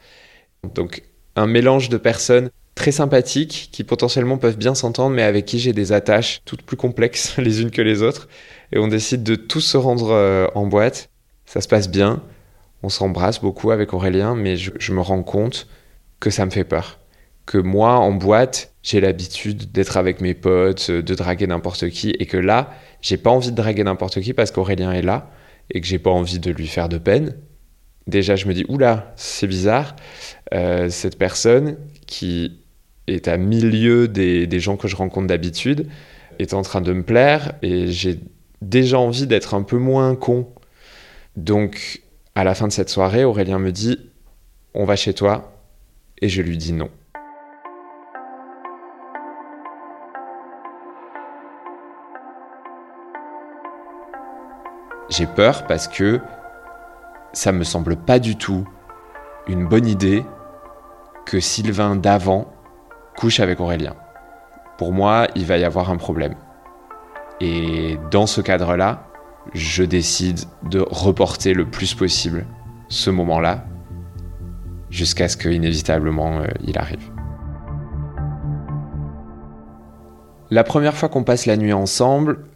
Donc 0.74 1.04
un 1.36 1.46
mélange 1.46 1.88
de 1.88 1.96
personnes 1.96 2.50
très 2.74 2.90
sympathiques 2.90 3.68
qui 3.70 3.84
potentiellement 3.84 4.38
peuvent 4.38 4.58
bien 4.58 4.74
s'entendre, 4.74 5.14
mais 5.14 5.22
avec 5.22 5.44
qui 5.44 5.60
j'ai 5.60 5.72
des 5.72 5.92
attaches 5.92 6.40
toutes 6.44 6.62
plus 6.62 6.76
complexes 6.76 7.36
les 7.38 7.62
unes 7.62 7.70
que 7.70 7.82
les 7.82 8.02
autres. 8.02 8.28
Et 8.72 8.78
on 8.78 8.88
décide 8.88 9.22
de 9.22 9.36
tous 9.36 9.60
se 9.60 9.76
rendre 9.76 10.10
euh, 10.10 10.48
en 10.56 10.66
boîte. 10.66 11.10
Ça 11.46 11.60
se 11.60 11.68
passe 11.68 11.88
bien 11.88 12.20
on 12.82 12.88
s'embrasse 12.88 13.40
beaucoup 13.40 13.70
avec 13.70 13.92
Aurélien, 13.92 14.34
mais 14.34 14.56
je, 14.56 14.92
me 14.92 15.00
rends 15.00 15.22
compte 15.22 15.66
que 16.20 16.30
ça 16.30 16.44
me 16.44 16.50
fait 16.50 16.64
peur. 16.64 17.00
Que 17.46 17.58
moi, 17.58 17.96
en 17.96 18.12
boîte, 18.12 18.72
j'ai 18.82 19.00
l'habitude 19.00 19.72
d'être 19.72 19.96
avec 19.96 20.20
mes 20.20 20.34
potes, 20.34 20.90
de 20.90 21.14
draguer 21.14 21.46
n'importe 21.46 21.88
qui, 21.90 22.10
et 22.10 22.26
que 22.26 22.36
là, 22.36 22.72
j'ai 23.00 23.16
pas 23.16 23.30
envie 23.30 23.50
de 23.50 23.56
draguer 23.56 23.84
n'importe 23.84 24.20
qui 24.20 24.32
parce 24.32 24.50
qu'Aurélien 24.50 24.92
est 24.92 25.02
là 25.02 25.30
et 25.70 25.80
que 25.80 25.86
j'ai 25.86 25.98
pas 25.98 26.10
envie 26.10 26.38
de 26.38 26.50
lui 26.50 26.66
faire 26.66 26.88
de 26.88 26.98
peine. 26.98 27.34
Déjà, 28.06 28.36
je 28.36 28.46
me 28.46 28.54
dis, 28.54 28.64
oula, 28.68 29.12
c'est 29.16 29.46
bizarre, 29.46 29.96
euh, 30.54 30.88
cette 30.88 31.18
personne 31.18 31.76
qui 32.06 32.60
est 33.06 33.28
à 33.28 33.36
milieu 33.36 34.08
des, 34.08 34.46
des 34.46 34.60
gens 34.60 34.76
que 34.76 34.88
je 34.88 34.96
rencontre 34.96 35.26
d'habitude 35.26 35.88
est 36.38 36.54
en 36.54 36.62
train 36.62 36.80
de 36.80 36.92
me 36.92 37.02
plaire 37.02 37.54
et 37.62 37.88
j'ai 37.88 38.20
déjà 38.62 38.98
envie 38.98 39.26
d'être 39.26 39.54
un 39.54 39.62
peu 39.62 39.78
moins 39.78 40.14
con. 40.14 40.48
Donc, 41.36 42.02
à 42.38 42.44
la 42.44 42.54
fin 42.54 42.68
de 42.68 42.72
cette 42.72 42.88
soirée, 42.88 43.24
Aurélien 43.24 43.58
me 43.58 43.72
dit 43.72 43.98
On 44.72 44.84
va 44.84 44.94
chez 44.94 45.12
toi 45.12 45.60
Et 46.22 46.28
je 46.28 46.40
lui 46.40 46.56
dis 46.56 46.72
non. 46.72 46.88
J'ai 55.08 55.26
peur 55.26 55.66
parce 55.66 55.88
que 55.88 56.20
ça 57.32 57.50
me 57.50 57.64
semble 57.64 57.96
pas 57.96 58.20
du 58.20 58.36
tout 58.36 58.68
une 59.48 59.66
bonne 59.66 59.88
idée 59.88 60.24
que 61.26 61.40
Sylvain 61.40 61.96
d'avant 61.96 62.52
couche 63.16 63.40
avec 63.40 63.58
Aurélien. 63.58 63.96
Pour 64.76 64.92
moi, 64.92 65.26
il 65.34 65.44
va 65.44 65.58
y 65.58 65.64
avoir 65.64 65.90
un 65.90 65.96
problème. 65.96 66.36
Et 67.40 67.98
dans 68.12 68.28
ce 68.28 68.40
cadre-là, 68.40 69.07
je 69.54 69.82
décide 69.82 70.40
de 70.70 70.84
reporter 70.90 71.54
le 71.54 71.66
plus 71.66 71.94
possible 71.94 72.46
ce 72.88 73.10
moment-là 73.10 73.64
jusqu'à 74.90 75.28
ce 75.28 75.36
qu'inévitablement 75.36 76.40
euh, 76.40 76.46
il 76.66 76.78
arrive. 76.78 77.10
La 80.50 80.64
première 80.64 80.96
fois 80.96 81.08
qu'on 81.08 81.24
passe 81.24 81.44
la 81.44 81.56
nuit 81.56 81.74
ensemble, 81.74 82.46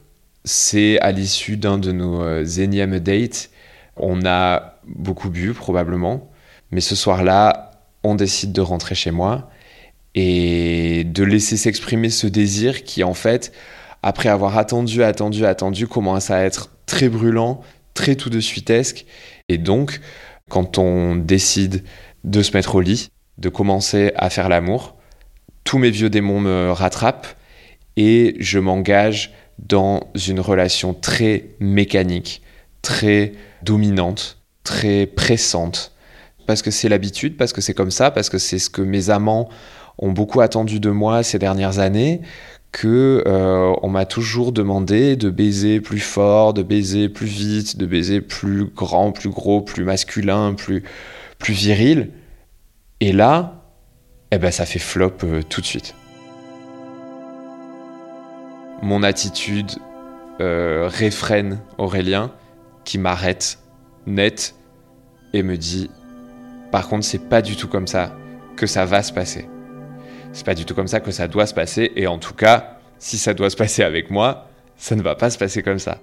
c'est 0.44 0.98
à 1.00 1.12
l'issue 1.12 1.56
d'un 1.56 1.78
de 1.78 1.92
nos 1.92 2.22
euh, 2.22 2.44
énièmes 2.44 2.98
dates. 3.00 3.50
On 3.96 4.24
a 4.24 4.78
beaucoup 4.86 5.28
bu 5.28 5.52
probablement, 5.52 6.30
mais 6.70 6.80
ce 6.80 6.96
soir-là, 6.96 7.72
on 8.02 8.14
décide 8.14 8.52
de 8.52 8.62
rentrer 8.62 8.94
chez 8.94 9.10
moi 9.10 9.50
et 10.14 11.04
de 11.04 11.22
laisser 11.22 11.56
s'exprimer 11.56 12.10
ce 12.10 12.26
désir 12.26 12.84
qui 12.84 13.04
en 13.04 13.14
fait, 13.14 13.52
après 14.02 14.28
avoir 14.28 14.56
attendu, 14.56 15.02
attendu, 15.02 15.44
attendu, 15.44 15.86
commence 15.86 16.30
à 16.30 16.42
être 16.42 16.70
très 16.86 17.08
brûlant, 17.08 17.60
très 17.94 18.16
tout 18.16 18.30
de 18.30 18.40
suitesque. 18.40 19.06
Et 19.48 19.58
donc, 19.58 20.00
quand 20.48 20.78
on 20.78 21.16
décide 21.16 21.84
de 22.24 22.42
se 22.42 22.52
mettre 22.52 22.74
au 22.74 22.80
lit, 22.80 23.10
de 23.38 23.48
commencer 23.48 24.12
à 24.16 24.30
faire 24.30 24.48
l'amour, 24.48 24.96
tous 25.64 25.78
mes 25.78 25.90
vieux 25.90 26.10
démons 26.10 26.40
me 26.40 26.70
rattrapent 26.70 27.36
et 27.96 28.36
je 28.38 28.58
m'engage 28.58 29.32
dans 29.58 30.00
une 30.26 30.40
relation 30.40 30.94
très 30.94 31.50
mécanique, 31.60 32.42
très 32.82 33.32
dominante, 33.62 34.38
très 34.64 35.06
pressante. 35.06 35.92
Parce 36.46 36.62
que 36.62 36.70
c'est 36.70 36.88
l'habitude, 36.88 37.36
parce 37.36 37.52
que 37.52 37.60
c'est 37.60 37.74
comme 37.74 37.90
ça, 37.90 38.10
parce 38.10 38.28
que 38.28 38.38
c'est 38.38 38.58
ce 38.58 38.70
que 38.70 38.82
mes 38.82 39.10
amants 39.10 39.48
ont 39.98 40.10
beaucoup 40.10 40.40
attendu 40.40 40.80
de 40.80 40.90
moi 40.90 41.22
ces 41.22 41.38
dernières 41.38 41.78
années, 41.78 42.20
que 42.72 43.22
euh, 43.26 43.74
on 43.82 43.90
m'a 43.90 44.06
toujours 44.06 44.50
demandé 44.50 45.14
de 45.14 45.28
baiser 45.28 45.80
plus 45.80 46.00
fort, 46.00 46.54
de 46.54 46.62
baiser 46.62 47.10
plus 47.10 47.26
vite, 47.26 47.76
de 47.76 47.84
baiser 47.84 48.22
plus 48.22 48.64
grand, 48.64 49.12
plus 49.12 49.28
gros, 49.28 49.60
plus 49.60 49.84
masculin, 49.84 50.54
plus 50.54 50.82
plus 51.38 51.52
viril. 51.52 52.10
Et 53.00 53.12
là, 53.12 53.62
eh 54.30 54.38
ben 54.38 54.50
ça 54.50 54.64
fait 54.64 54.78
flop 54.78 55.12
euh, 55.24 55.42
tout 55.42 55.60
de 55.60 55.66
suite. 55.66 55.94
Mon 58.80 59.02
attitude 59.02 59.72
euh, 60.40 60.88
réfrène 60.90 61.60
Aurélien 61.78 62.32
qui 62.84 62.98
m'arrête 62.98 63.58
net 64.06 64.54
et 65.34 65.42
me 65.42 65.56
dit 65.56 65.90
par 66.72 66.88
contre 66.88 67.04
c'est 67.04 67.28
pas 67.28 67.42
du 67.42 67.54
tout 67.54 67.68
comme 67.68 67.86
ça 67.86 68.16
que 68.56 68.66
ça 68.66 68.86
va 68.86 69.02
se 69.02 69.12
passer. 69.12 69.46
C'est 70.32 70.46
pas 70.46 70.54
du 70.54 70.64
tout 70.64 70.74
comme 70.74 70.88
ça 70.88 71.00
que 71.00 71.10
ça 71.10 71.28
doit 71.28 71.46
se 71.46 71.54
passer. 71.54 71.92
Et 71.96 72.06
en 72.06 72.18
tout 72.18 72.34
cas, 72.34 72.78
si 72.98 73.18
ça 73.18 73.34
doit 73.34 73.50
se 73.50 73.56
passer 73.56 73.82
avec 73.82 74.10
moi, 74.10 74.48
ça 74.76 74.96
ne 74.96 75.02
va 75.02 75.14
pas 75.14 75.30
se 75.30 75.38
passer 75.38 75.62
comme 75.62 75.78
ça. 75.78 76.00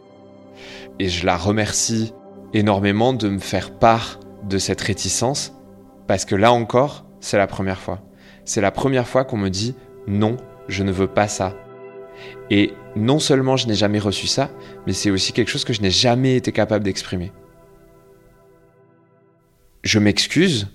Et 1.00 1.10
je 1.10 1.26
la 1.26 1.36
remercie 1.36 2.14
énormément 2.54 3.14
de 3.14 3.30
me 3.30 3.40
faire 3.40 3.72
part 3.72 4.20
de 4.44 4.58
cette 4.58 4.82
réticence 4.82 5.54
Parce 6.08 6.26
que 6.26 6.36
là 6.36 6.52
encore, 6.52 7.06
c'est 7.20 7.38
la 7.38 7.48
première 7.48 7.80
fois. 7.80 8.02
C'est 8.46 8.62
la 8.62 8.72
première 8.72 9.08
fois 9.08 9.26
qu'on 9.26 9.38
me 9.38 9.50
dit 9.50 9.76
non, 10.08 10.38
je 10.68 10.84
ne 10.84 10.92
veux 10.92 11.08
pas 11.08 11.28
ça. 11.28 11.56
Et 12.50 12.74
non 12.96 13.20
seulement 13.20 13.58
je 13.58 13.68
n'ai 13.68 13.76
jamais 13.76 14.00
reçu 14.00 14.28
ça, 14.28 14.50
mais 14.86 14.94
c'est 14.94 15.12
aussi 15.12 15.34
quelque 15.34 15.50
chose 15.50 15.66
que 15.66 15.74
je 15.74 15.82
n'ai 15.82 15.92
jamais 15.92 16.36
été 16.36 16.52
capable 16.52 16.84
d'exprimer. 16.84 17.32
Je 19.84 20.00
m'excuse, 20.00 20.68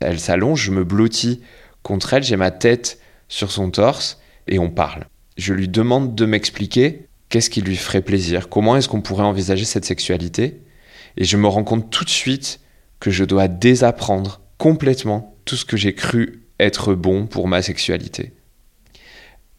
elle 0.00 0.20
s'allonge, 0.20 0.62
je 0.62 0.70
me 0.70 0.84
blottis 0.84 1.42
contre 1.82 2.14
elle, 2.14 2.22
j'ai 2.22 2.36
ma 2.36 2.50
tête 2.50 3.00
sur 3.28 3.50
son 3.50 3.70
torse 3.70 4.20
et 4.46 4.58
on 4.58 4.70
parle. 4.70 5.06
Je 5.36 5.54
lui 5.54 5.68
demande 5.68 6.14
de 6.14 6.26
m'expliquer 6.26 7.06
qu'est-ce 7.28 7.50
qui 7.50 7.62
lui 7.62 7.76
ferait 7.76 8.02
plaisir, 8.02 8.48
comment 8.48 8.76
est-ce 8.76 8.88
qu'on 8.88 9.00
pourrait 9.00 9.24
envisager 9.24 9.64
cette 9.64 9.84
sexualité. 9.84 10.60
Et 11.16 11.24
je 11.24 11.36
me 11.36 11.46
rends 11.46 11.64
compte 11.64 11.90
tout 11.90 12.04
de 12.04 12.10
suite 12.10 12.60
que 12.98 13.10
je 13.10 13.24
dois 13.24 13.48
désapprendre 13.48 14.40
complètement 14.58 15.34
tout 15.44 15.56
ce 15.56 15.64
que 15.64 15.76
j'ai 15.76 15.94
cru 15.94 16.42
être 16.58 16.94
bon 16.94 17.26
pour 17.26 17.48
ma 17.48 17.62
sexualité. 17.62 18.32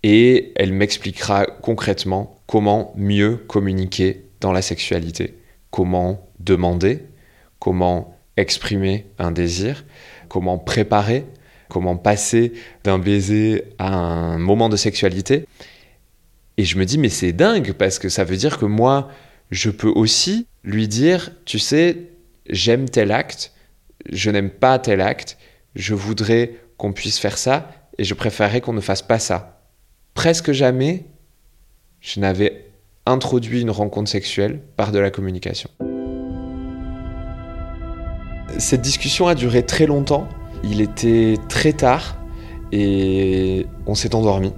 Et 0.04 0.52
elle 0.56 0.74
m'expliquera 0.74 1.46
concrètement 1.46 2.36
comment 2.48 2.94
mieux 2.96 3.38
communiquer 3.38 4.26
dans 4.40 4.52
la 4.52 4.62
sexualité, 4.62 5.38
comment 5.70 6.28
demander, 6.40 7.04
comment 7.60 8.18
exprimer 8.38 9.06
un 9.20 9.32
désir, 9.32 9.86
comment 10.28 10.58
préparer, 10.58 11.26
comment 11.72 11.96
passer 11.96 12.52
d'un 12.84 13.00
baiser 13.00 13.64
à 13.80 13.96
un 13.96 14.38
moment 14.38 14.68
de 14.68 14.76
sexualité. 14.76 15.46
Et 16.58 16.66
je 16.66 16.78
me 16.78 16.86
dis, 16.86 16.98
mais 16.98 17.10
c'est 17.10 17.32
dingue, 17.32 17.72
parce 17.72 17.98
que 17.98 18.10
ça 18.10 18.26
veut 18.26 18.36
dire 18.36 18.58
que 18.58 18.66
moi, 18.66 19.10
je 19.52 19.70
peux 19.70 19.88
aussi 19.90 20.48
lui 20.64 20.88
dire, 20.90 21.32
tu 21.46 21.60
sais, 21.60 22.10
j'aime 22.50 22.90
tel 22.90 23.12
acte, 23.12 23.54
je 24.12 24.30
n'aime 24.30 24.50
pas 24.50 24.78
tel 24.80 25.00
acte, 25.00 25.38
je 25.76 25.94
voudrais 25.94 26.56
qu'on 26.78 26.92
puisse 26.92 27.20
faire 27.20 27.38
ça, 27.38 27.72
et 27.98 28.04
je 28.04 28.14
préférerais 28.14 28.60
qu'on 28.60 28.74
ne 28.74 28.82
fasse 28.82 29.02
pas 29.02 29.20
ça. 29.20 29.62
Presque 30.14 30.52
jamais, 30.52 31.06
je 32.02 32.20
n'avais 32.20 32.66
introduit 33.06 33.62
une 33.62 33.72
rencontre 33.72 34.12
sexuelle 34.12 34.60
par 34.76 34.92
de 34.92 35.00
la 35.00 35.10
communication. 35.10 35.70
Cette 38.58 38.82
discussion 38.82 39.28
a 39.28 39.36
duré 39.36 39.66
très 39.66 39.86
longtemps. 39.86 40.28
Il 40.64 40.82
était 40.82 41.36
très 41.50 41.74
tard 41.74 42.18
et 42.72 43.66
on 43.86 43.96
s'est 43.96 44.16
endormi. 44.16 44.54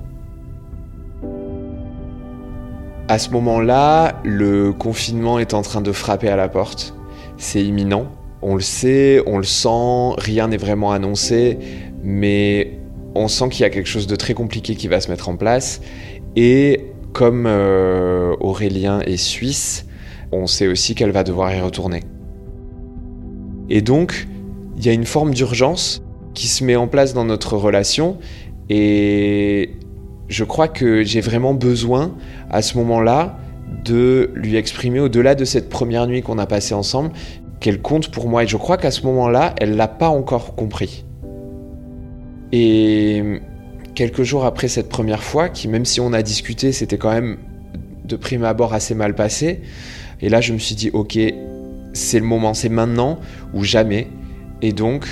À 3.07 3.19
ce 3.19 3.29
moment-là, 3.31 4.22
le 4.24 4.72
confinement 4.72 5.39
est 5.39 5.53
en 5.53 5.62
train 5.62 5.81
de 5.81 5.91
frapper 5.91 6.29
à 6.29 6.36
la 6.36 6.48
porte. 6.48 6.95
C'est 7.38 7.63
imminent. 7.63 8.07
On 8.41 8.55
le 8.55 8.62
sait, 8.62 9.22
on 9.25 9.38
le 9.38 9.43
sent, 9.43 10.15
rien 10.17 10.48
n'est 10.50 10.57
vraiment 10.57 10.91
annoncé, 10.91 11.57
mais 12.03 12.79
on 13.15 13.27
sent 13.27 13.50
qu'il 13.50 13.62
y 13.62 13.65
a 13.65 13.69
quelque 13.69 13.88
chose 13.88 14.07
de 14.07 14.15
très 14.15 14.33
compliqué 14.33 14.75
qui 14.75 14.88
va 14.88 15.00
se 15.00 15.10
mettre 15.10 15.29
en 15.29 15.38
place. 15.38 15.81
Et 16.36 16.88
comme 17.13 17.45
euh, 17.48 18.36
Aurélien 18.39 19.00
est 19.01 19.17
suisse, 19.17 19.86
on 20.31 20.48
sait 20.48 20.67
aussi 20.67 20.95
qu'elle 20.95 21.12
va 21.12 21.24
devoir 21.24 21.53
y 21.53 21.62
retourner. 21.62 22.01
Et 23.69 23.81
donc, 23.81 24.27
il 24.77 24.86
y 24.86 24.89
a 24.89 24.94
une 24.94 25.06
forme 25.06 25.34
d'urgence 25.34 26.01
qui 26.34 26.48
se 26.48 26.63
met 26.63 26.75
en 26.75 26.88
place 26.88 27.13
dans 27.13 27.25
notre 27.25 27.58
relation 27.58 28.18
et 28.70 29.72
je 30.30 30.44
crois 30.44 30.68
que 30.68 31.03
j'ai 31.03 31.22
vraiment 31.22 31.53
besoin 31.53 32.15
à 32.50 32.62
ce 32.62 32.77
moment-là 32.77 33.38
de 33.86 34.32
lui 34.36 34.56
exprimer 34.56 35.00
au-delà 35.00 35.36
de 35.36 35.46
cette 35.46 35.70
première 35.70 36.08
nuit 36.08 36.22
qu'on 36.22 36.38
a 36.38 36.46
passée 36.46 36.74
ensemble 36.74 37.12
qu'elle 37.60 37.82
compte 37.82 38.10
pour 38.10 38.27
moi 38.27 38.44
et 38.44 38.48
je 38.48 38.58
crois 38.58 38.77
qu'à 38.77 38.92
ce 38.92 39.03
moment-là, 39.03 39.56
elle 39.58 39.75
l'a 39.75 39.88
pas 39.88 40.10
encore 40.10 40.56
compris. 40.56 41.06
Et 42.51 43.42
quelques 43.96 44.24
jours 44.24 44.46
après 44.46 44.68
cette 44.68 44.89
première 44.89 45.24
fois, 45.24 45.50
qui 45.50 45.68
même 45.68 45.86
si 45.86 46.01
on 46.01 46.13
a 46.13 46.22
discuté, 46.22 46.72
c'était 46.72 46.98
quand 46.98 47.12
même 47.12 47.38
de 48.03 48.15
prime 48.18 48.44
abord 48.44 48.74
assez 48.74 48.96
mal 48.96 49.15
passé, 49.15 49.62
et 50.22 50.30
là 50.30 50.42
je 50.42 50.51
me 50.53 50.57
suis 50.57 50.75
dit 50.75 50.90
ok, 50.92 51.18
c'est 51.94 52.20
le 52.20 52.25
moment, 52.25 52.53
c'est 52.53 52.70
maintenant 52.70 53.20
ou 53.53 53.64
jamais. 53.64 54.07
Et 54.63 54.71
donc, 54.71 55.05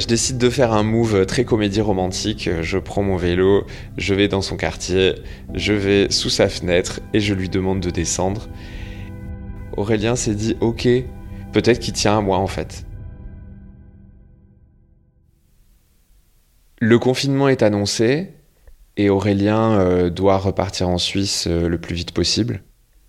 je 0.00 0.06
décide 0.06 0.36
de 0.36 0.50
faire 0.50 0.72
un 0.72 0.82
move 0.82 1.24
très 1.24 1.44
comédie 1.44 1.80
romantique. 1.80 2.50
Je 2.60 2.76
prends 2.76 3.04
mon 3.04 3.14
vélo, 3.14 3.64
je 3.96 4.14
vais 4.14 4.26
dans 4.26 4.42
son 4.42 4.56
quartier, 4.56 5.14
je 5.54 5.72
vais 5.72 6.10
sous 6.10 6.28
sa 6.28 6.48
fenêtre 6.48 6.98
et 7.14 7.20
je 7.20 7.32
lui 7.32 7.48
demande 7.48 7.78
de 7.78 7.90
descendre. 7.90 8.48
Aurélien 9.76 10.16
s'est 10.16 10.34
dit 10.34 10.56
Ok, 10.60 10.88
peut-être 11.52 11.78
qu'il 11.78 11.92
tient 11.92 12.18
à 12.18 12.20
moi 12.20 12.38
en 12.38 12.48
fait. 12.48 12.84
Le 16.80 16.98
confinement 16.98 17.48
est 17.48 17.62
annoncé 17.62 18.32
et 18.96 19.08
Aurélien 19.08 19.78
euh, 19.78 20.10
doit 20.10 20.38
repartir 20.38 20.88
en 20.88 20.98
Suisse 20.98 21.46
euh, 21.46 21.68
le 21.68 21.78
plus 21.78 21.94
vite 21.94 22.10
possible. 22.10 22.64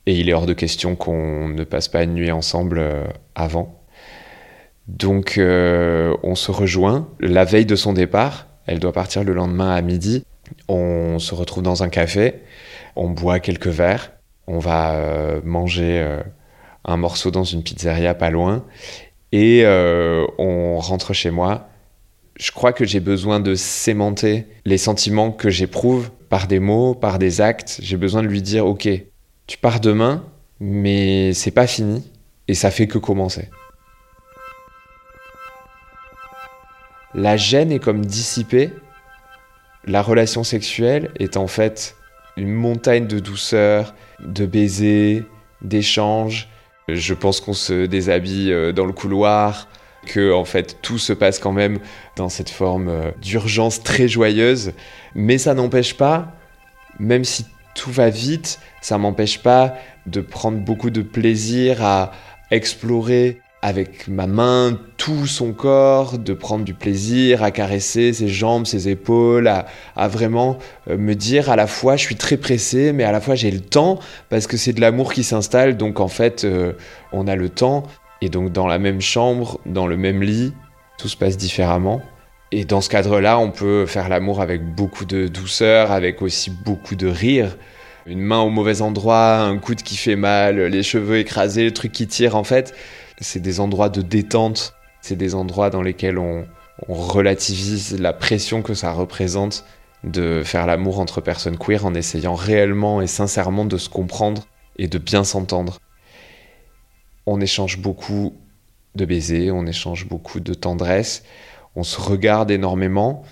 Et 0.05 0.13
il 0.13 0.29
est 0.29 0.33
hors 0.33 0.45
de 0.45 0.53
question 0.53 0.95
qu'on 0.95 1.47
ne 1.47 1.63
passe 1.63 1.87
pas 1.87 2.03
une 2.03 2.13
nuit 2.13 2.31
ensemble 2.31 2.77
euh, 2.77 3.07
avant. 3.33 3.80
Donc 4.97 5.37
euh, 5.37 6.15
on 6.21 6.35
se 6.35 6.51
rejoint 6.51 7.07
la 7.19 7.45
veille 7.45 7.65
de 7.65 7.75
son 7.75 7.93
départ. 7.93 8.47
Elle 8.67 8.79
doit 8.79 8.91
partir 8.91 9.23
le 9.23 9.33
lendemain 9.33 9.71
à 9.71 9.81
midi. 9.81 10.25
On 10.67 11.17
se 11.17 11.33
retrouve 11.33 11.63
dans 11.63 11.81
un 11.81 11.89
café. 11.89 12.41
On 12.95 13.09
boit 13.09 13.39
quelques 13.39 13.67
verres. 13.67 14.11
On 14.47 14.59
va 14.59 14.95
euh, 14.95 15.39
manger 15.45 16.05
un 16.83 16.97
morceau 16.97 17.31
dans 17.31 17.45
une 17.45 17.63
pizzeria 17.63 18.13
pas 18.13 18.29
loin. 18.29 18.65
Et 19.31 19.63
on 20.37 20.77
rentre 20.79 21.13
chez 21.13 21.31
moi. 21.31 21.69
Je 22.35 22.51
crois 22.51 22.73
que 22.73 22.83
j'ai 22.83 22.99
besoin 22.99 23.39
de 23.39 23.55
sémenter 23.55 24.45
les 24.65 24.77
sentiments 24.77 25.31
que 25.31 25.49
j'éprouve 25.49 26.11
par 26.27 26.47
des 26.47 26.59
mots, 26.59 26.95
par 26.95 27.17
des 27.17 27.39
actes. 27.39 27.79
J'ai 27.81 27.97
besoin 27.97 28.23
de 28.23 28.27
lui 28.27 28.41
dire, 28.41 28.65
ok, 28.65 28.89
tu 29.47 29.57
pars 29.57 29.79
demain, 29.79 30.25
mais 30.59 31.33
c'est 31.33 31.51
pas 31.51 31.67
fini 31.67 32.03
et 32.47 32.53
ça 32.53 32.71
fait 32.71 32.87
que 32.87 32.97
commencer. 32.97 33.49
La 37.13 37.35
gêne 37.35 37.71
est 37.71 37.79
comme 37.79 38.05
dissipée. 38.05 38.73
La 39.85 40.01
relation 40.01 40.43
sexuelle 40.43 41.11
est 41.19 41.35
en 41.37 41.47
fait 41.47 41.95
une 42.37 42.53
montagne 42.53 43.07
de 43.07 43.19
douceur, 43.19 43.93
de 44.19 44.45
baisers, 44.45 45.23
d'échanges. 45.61 46.47
Je 46.87 47.13
pense 47.13 47.41
qu'on 47.41 47.53
se 47.53 47.85
déshabille 47.85 48.53
euh, 48.53 48.71
dans 48.71 48.85
le 48.85 48.93
couloir, 48.93 49.67
que 50.05 50.31
en 50.33 50.45
fait 50.45 50.77
tout 50.81 50.97
se 50.97 51.13
passe 51.13 51.39
quand 51.39 51.51
même 51.51 51.79
dans 52.15 52.29
cette 52.29 52.49
forme 52.49 52.89
euh, 52.89 53.11
d'urgence 53.21 53.83
très 53.83 54.07
joyeuse, 54.07 54.71
mais 55.13 55.37
ça 55.37 55.53
n'empêche 55.53 55.95
pas, 55.95 56.33
même 56.99 57.23
si 57.23 57.45
tout 57.75 57.91
va 57.91 58.09
vite, 58.09 58.59
ça 58.81 58.97
m'empêche 58.97 59.41
pas 59.41 59.73
de 60.05 60.21
prendre 60.21 60.57
beaucoup 60.59 60.89
de 60.89 61.01
plaisir 61.01 61.83
à 61.83 62.11
explorer 62.49 63.40
avec 63.61 64.07
ma 64.07 64.25
main 64.25 64.79
tout 64.97 65.27
son 65.27 65.53
corps, 65.53 66.17
de 66.17 66.33
prendre 66.33 66.65
du 66.65 66.73
plaisir 66.73 67.43
à 67.43 67.51
caresser 67.51 68.11
ses 68.11 68.27
jambes, 68.27 68.65
ses 68.65 68.89
épaules, 68.89 69.47
à, 69.47 70.07
vraiment 70.07 70.57
euh, 70.89 70.97
me 70.97 71.13
dire 71.13 71.49
à 71.49 71.55
la 71.55 71.67
fois 71.67 71.95
je 71.95 72.01
suis 72.01 72.15
très 72.15 72.37
pressé, 72.37 72.91
mais 72.91 73.03
à 73.03 73.11
la 73.11 73.21
fois 73.21 73.35
j'ai 73.35 73.51
le 73.51 73.61
temps 73.61 73.99
parce 74.29 74.47
que 74.47 74.57
c'est 74.57 74.73
de 74.73 74.81
l'amour 74.81 75.13
qui 75.13 75.23
s'installe, 75.23 75.77
donc 75.77 75.99
en 75.99 76.07
fait 76.07 76.43
euh, 76.43 76.73
on 77.11 77.27
a 77.27 77.35
le 77.35 77.49
temps. 77.49 77.83
Et 78.23 78.29
donc 78.29 78.51
dans 78.51 78.67
la 78.67 78.77
même 78.77 79.01
chambre, 79.01 79.59
dans 79.65 79.87
le 79.87 79.97
même 79.97 80.21
lit, 80.21 80.53
tout 80.97 81.07
se 81.07 81.17
passe 81.17 81.37
différemment. 81.37 82.01
Et 82.51 82.65
dans 82.65 82.81
ce 82.81 82.89
cadre-là, 82.89 83.39
on 83.39 83.49
peut 83.49 83.85
faire 83.85 84.09
l'amour 84.09 84.41
avec 84.41 84.75
beaucoup 84.75 85.05
de 85.05 85.27
douceur, 85.27 85.91
avec 85.91 86.21
aussi 86.21 86.51
beaucoup 86.51 86.95
de 86.95 87.07
rire. 87.07 87.57
Une 88.05 88.19
main 88.19 88.39
au 88.39 88.49
mauvais 88.49 88.81
endroit, 88.81 89.37
un 89.37 89.57
coude 89.57 89.83
qui 89.83 89.95
fait 89.95 90.17
mal, 90.17 90.59
les 90.59 90.83
cheveux 90.83 91.19
écrasés, 91.19 91.63
le 91.63 91.71
truc 91.71 91.91
qui 91.91 92.07
tire. 92.07 92.35
En 92.35 92.43
fait, 92.43 92.75
c'est 93.21 93.39
des 93.39 93.59
endroits 93.59 93.89
de 93.89 94.01
détente. 94.01 94.73
C'est 95.01 95.15
des 95.15 95.33
endroits 95.33 95.69
dans 95.69 95.81
lesquels 95.81 96.17
on, 96.17 96.45
relativise 96.87 97.99
la 97.99 98.11
pression 98.11 98.63
que 98.63 98.73
ça 98.73 98.91
représente 98.91 99.65
de 100.03 100.41
faire 100.43 100.65
l'amour 100.65 100.99
entre 100.99 101.21
personnes 101.21 101.57
queer 101.57 101.85
en 101.85 101.93
essayant 101.93 102.33
réellement 102.33 103.03
et 103.03 103.07
sincèrement 103.07 103.65
de 103.65 103.77
se 103.77 103.87
comprendre 103.87 104.47
et 104.79 104.87
de 104.87 104.97
bien 104.97 105.23
s'entendre. 105.23 105.77
On 107.27 107.39
échange 107.39 107.77
beaucoup 107.77 108.33
de 108.95 109.05
baisers, 109.05 109.51
on 109.51 109.67
échange 109.67 110.07
beaucoup 110.07 110.39
de 110.39 110.55
tendresse 110.55 111.23
on 111.75 111.83
se 111.83 111.99
regarde 111.99 112.51
énormément. 112.51 113.23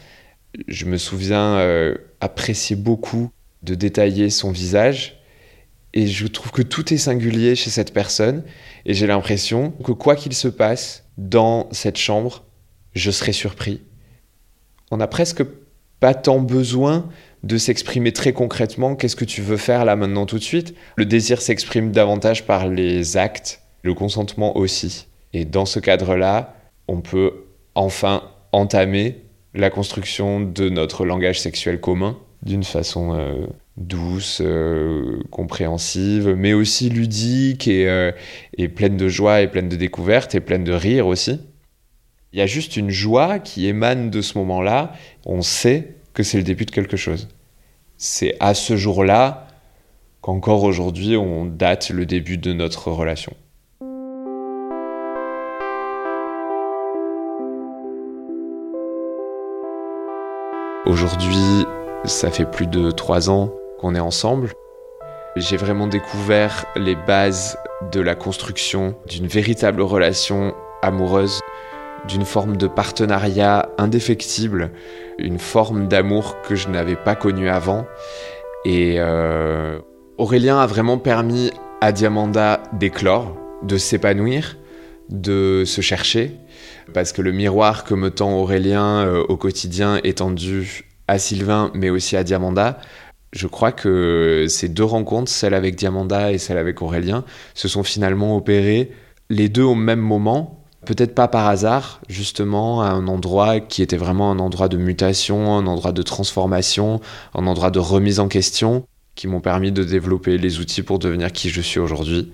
Je 0.68 0.86
me 0.86 0.98
souviens 0.98 1.58
euh, 1.58 1.96
apprécier 2.22 2.76
beaucoup 2.76 3.32
de 3.64 3.76
détailler 3.76 4.30
son 4.30 4.52
visage. 4.52 5.19
Et 5.94 6.08
je 6.08 6.28
trouve 6.28 6.52
que 6.52 6.62
tout 6.62 6.94
est 6.94 6.98
singulier 6.98 7.56
chez 7.56 7.70
cette 7.70 7.94
personne. 7.94 8.44
Et 8.86 8.94
j'ai 8.94 9.08
l'impression 9.08 9.72
que 9.72 9.92
quoi 9.92 10.16
qu'il 10.16 10.34
se 10.34 10.48
passe 10.48 11.06
dans 11.18 11.68
cette 11.72 11.98
chambre, 11.98 12.46
je 12.94 13.12
serai 13.12 13.34
surpris. 13.34 13.82
On 14.92 14.98
n'a 14.98 15.08
presque 15.08 15.44
pas 16.00 16.14
tant 16.14 16.40
besoin 16.40 17.10
de 17.44 17.58
s'exprimer 17.58 18.12
très 18.12 18.34
concrètement. 18.34 18.96
Qu'est-ce 18.96 19.16
que 19.16 19.26
tu 19.26 19.42
veux 19.42 19.58
faire 19.58 19.86
là 19.86 19.96
maintenant 19.96 20.26
tout 20.26 20.38
de 20.38 20.44
suite? 20.44 20.76
Le 20.96 21.06
désir 21.06 21.42
s'exprime 21.42 21.92
davantage 21.92 22.46
par 22.46 22.68
les 22.68 23.18
actes, 23.18 23.62
le 23.84 23.94
consentement 23.94 24.58
aussi. 24.58 25.08
Et 25.34 25.46
dans 25.46 25.66
ce 25.66 25.80
cadre-là, 25.80 26.56
on 26.88 27.02
peut 27.02 27.46
enfin 27.76 28.24
entamer 28.52 29.24
la 29.54 29.70
construction 29.70 30.42
de 30.42 30.70
notre 30.70 31.06
langage 31.06 31.40
sexuel 31.40 31.80
commun 31.80 32.18
d'une 32.44 32.64
façon 32.64 33.14
euh, 33.14 33.48
douce, 33.80 34.42
euh, 34.44 35.22
compréhensive, 35.32 36.36
mais 36.38 36.54
aussi 36.54 36.90
ludique 36.90 37.68
et, 37.68 38.12
et, 38.58 38.68
pleine 38.68 38.98
de 38.98 39.08
joie 39.08 39.42
et 39.42 39.48
pleine 39.48 39.70
de 39.70 39.76
découvertes 39.76 40.36
et 40.36 40.40
pleine 40.40 40.64
de 40.64 40.74
rire 40.74 41.08
aussi. 41.08 41.40
Il 42.32 42.40
y 42.40 42.42
a 42.42 42.46
juste 42.46 42.78
une 42.78 42.92
joie 42.92 43.40
qui 43.40 43.68
émane 43.68 44.12
de 44.12 44.22
ce 44.22 44.38
moment-là. 44.38 44.94
On 45.26 45.42
sait 45.42 45.96
que 46.14 46.22
c'est 46.22 46.38
le 46.38 46.44
début 46.44 46.66
de 46.66 46.72
quelque 46.72 46.98
chose. 46.98 47.28
C'est 47.98 48.36
à 48.40 48.54
ce 48.54 48.78
jour-là 48.78 49.48
qu'encore 50.22 50.64
aujourd'hui 50.64 51.18
on 51.18 51.46
date 51.46 51.90
le 51.90 52.06
début 52.06 52.38
de 52.38 52.54
notre 52.54 52.92
relation. 52.92 53.34
Aujourd'hui, 60.86 61.66
ça 62.06 62.32
fait 62.32 62.50
plus 62.50 62.68
de 62.68 62.92
trois 62.92 63.30
ans 63.30 63.52
qu'on 63.80 63.96
est 63.96 64.00
ensemble. 64.00 64.52
J'ai 65.36 65.58
vraiment 65.58 65.88
découvert 65.88 66.66
les 66.76 66.96
bases 66.96 67.58
de 67.92 68.02
la 68.02 68.16
construction 68.16 68.96
d'une 69.08 69.28
véritable 69.28 69.82
relation 69.82 70.54
amoureuse, 70.82 71.40
d'une 72.08 72.26
forme 72.26 72.58
de 72.58 72.68
partenariat 72.68 73.70
indéfectible, 73.78 74.72
une 75.18 75.40
forme 75.40 75.88
d'amour 75.88 76.42
que 76.42 76.56
je 76.56 76.68
n'avais 76.70 76.96
pas 76.96 77.16
connue 77.16 77.50
avant. 77.50 77.86
Et 78.66 78.96
euh, 78.98 79.80
Aurélien 80.18 80.60
a 80.60 80.66
vraiment 80.66 80.98
permis 80.98 81.52
à 81.82 81.92
Diamanda 81.92 82.62
d'éclore, 82.74 83.36
de 83.64 83.78
s'épanouir, 83.78 84.58
de 85.10 85.64
se 85.66 85.82
chercher, 85.82 86.36
parce 86.94 87.14
que 87.14 87.22
le 87.22 87.32
miroir 87.32 87.84
que 87.84 87.94
me 87.94 88.10
tend 88.10 88.34
Aurélien 88.34 89.06
euh, 89.06 89.24
au 89.30 89.38
quotidien 89.38 90.00
est 90.04 90.18
tendu 90.18 90.86
à 91.08 91.18
Sylvain, 91.18 91.72
mais 91.74 91.90
aussi 91.90 92.18
à 92.18 92.24
Diamanda. 92.24 92.80
Je 93.32 93.48
crois 93.48 93.72
que 93.72 94.48
ces 94.50 94.70
deux 94.70 94.84
rencontres, 94.84 95.32
celle 95.32 95.54
avec 95.54 95.76
Diamanda 95.76 96.32
et 96.32 96.38
celle 96.38 96.58
avec 96.58 96.82
Aurélien, 96.82 97.24
se 97.54 97.68
sont 97.68 97.84
finalement 97.84 98.36
opérées 98.36 98.92
les 99.30 99.50
deux 99.50 99.64
au 99.64 99.76
même 99.76 100.00
moment, 100.00 100.64
peut-être 100.86 101.14
pas 101.14 101.28
par 101.28 101.48
hasard, 101.48 102.02
justement, 102.10 102.82
à 102.82 102.88
un 102.88 103.08
endroit 103.08 103.60
qui 103.60 103.84
était 103.84 103.98
vraiment 103.98 104.32
un 104.32 104.40
endroit 104.40 104.70
de 104.70 104.78
mutation, 104.78 105.56
un 105.56 105.68
endroit 105.68 105.92
de 105.92 106.02
transformation, 106.02 107.00
un 107.36 107.46
endroit 107.46 107.70
de 107.70 107.80
remise 107.80 108.20
en 108.20 108.28
question 108.28 108.88
qui 109.14 109.28
m'ont 109.28 109.42
permis 109.42 109.72
de 109.72 109.84
développer 109.84 110.38
les 110.38 110.60
outils 110.60 110.82
pour 110.82 110.98
devenir 110.98 111.32
qui 111.32 111.50
je 111.50 111.62
suis 111.62 111.80
aujourd'hui 111.80 112.32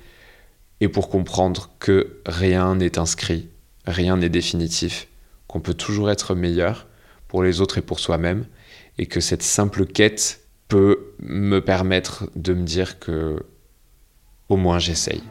et 0.81 0.87
pour 0.87 1.09
comprendre 1.09 1.71
que 1.79 2.21
rien 2.25 2.75
n'est 2.75 2.99
inscrit, 2.99 3.49
rien 3.85 4.17
n'est 4.17 4.29
définitif, 4.29 5.07
qu'on 5.47 5.59
peut 5.59 5.73
toujours 5.73 6.11
être 6.11 6.35
meilleur 6.35 6.87
pour 7.27 7.43
les 7.43 7.59
autres 7.59 7.79
et 7.79 7.81
pour 7.81 7.99
soi-même 7.99 8.45
et 8.97 9.07
que 9.07 9.19
cette 9.19 9.43
simple 9.43 9.85
quête 9.85 10.44
peut 10.67 11.13
me 11.19 11.59
permettre 11.59 12.29
de 12.35 12.53
me 12.53 12.63
dire 12.63 12.99
que 12.99 13.43
au 14.49 14.57
moins 14.57 14.79
j'essaye. 14.79 15.23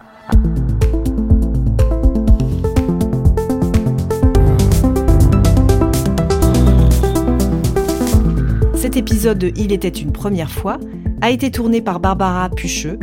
Cet 8.74 8.96
épisode 8.96 9.38
de 9.38 9.52
Il 9.56 9.72
était 9.72 9.88
une 9.88 10.12
première 10.12 10.50
fois 10.50 10.78
a 11.20 11.30
été 11.30 11.50
tourné 11.50 11.80
par 11.80 12.00
Barbara 12.00 12.50
Pucheux. 12.50 12.98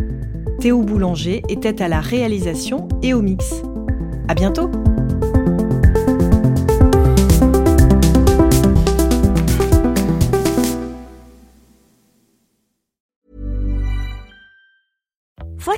Théo 0.59 0.83
Boulanger 0.83 1.41
était 1.49 1.81
à 1.81 1.87
la 1.87 2.01
réalisation 2.01 2.87
et 3.01 3.13
au 3.13 3.21
mix. 3.21 3.63
À 4.27 4.35
bientôt! 4.35 4.69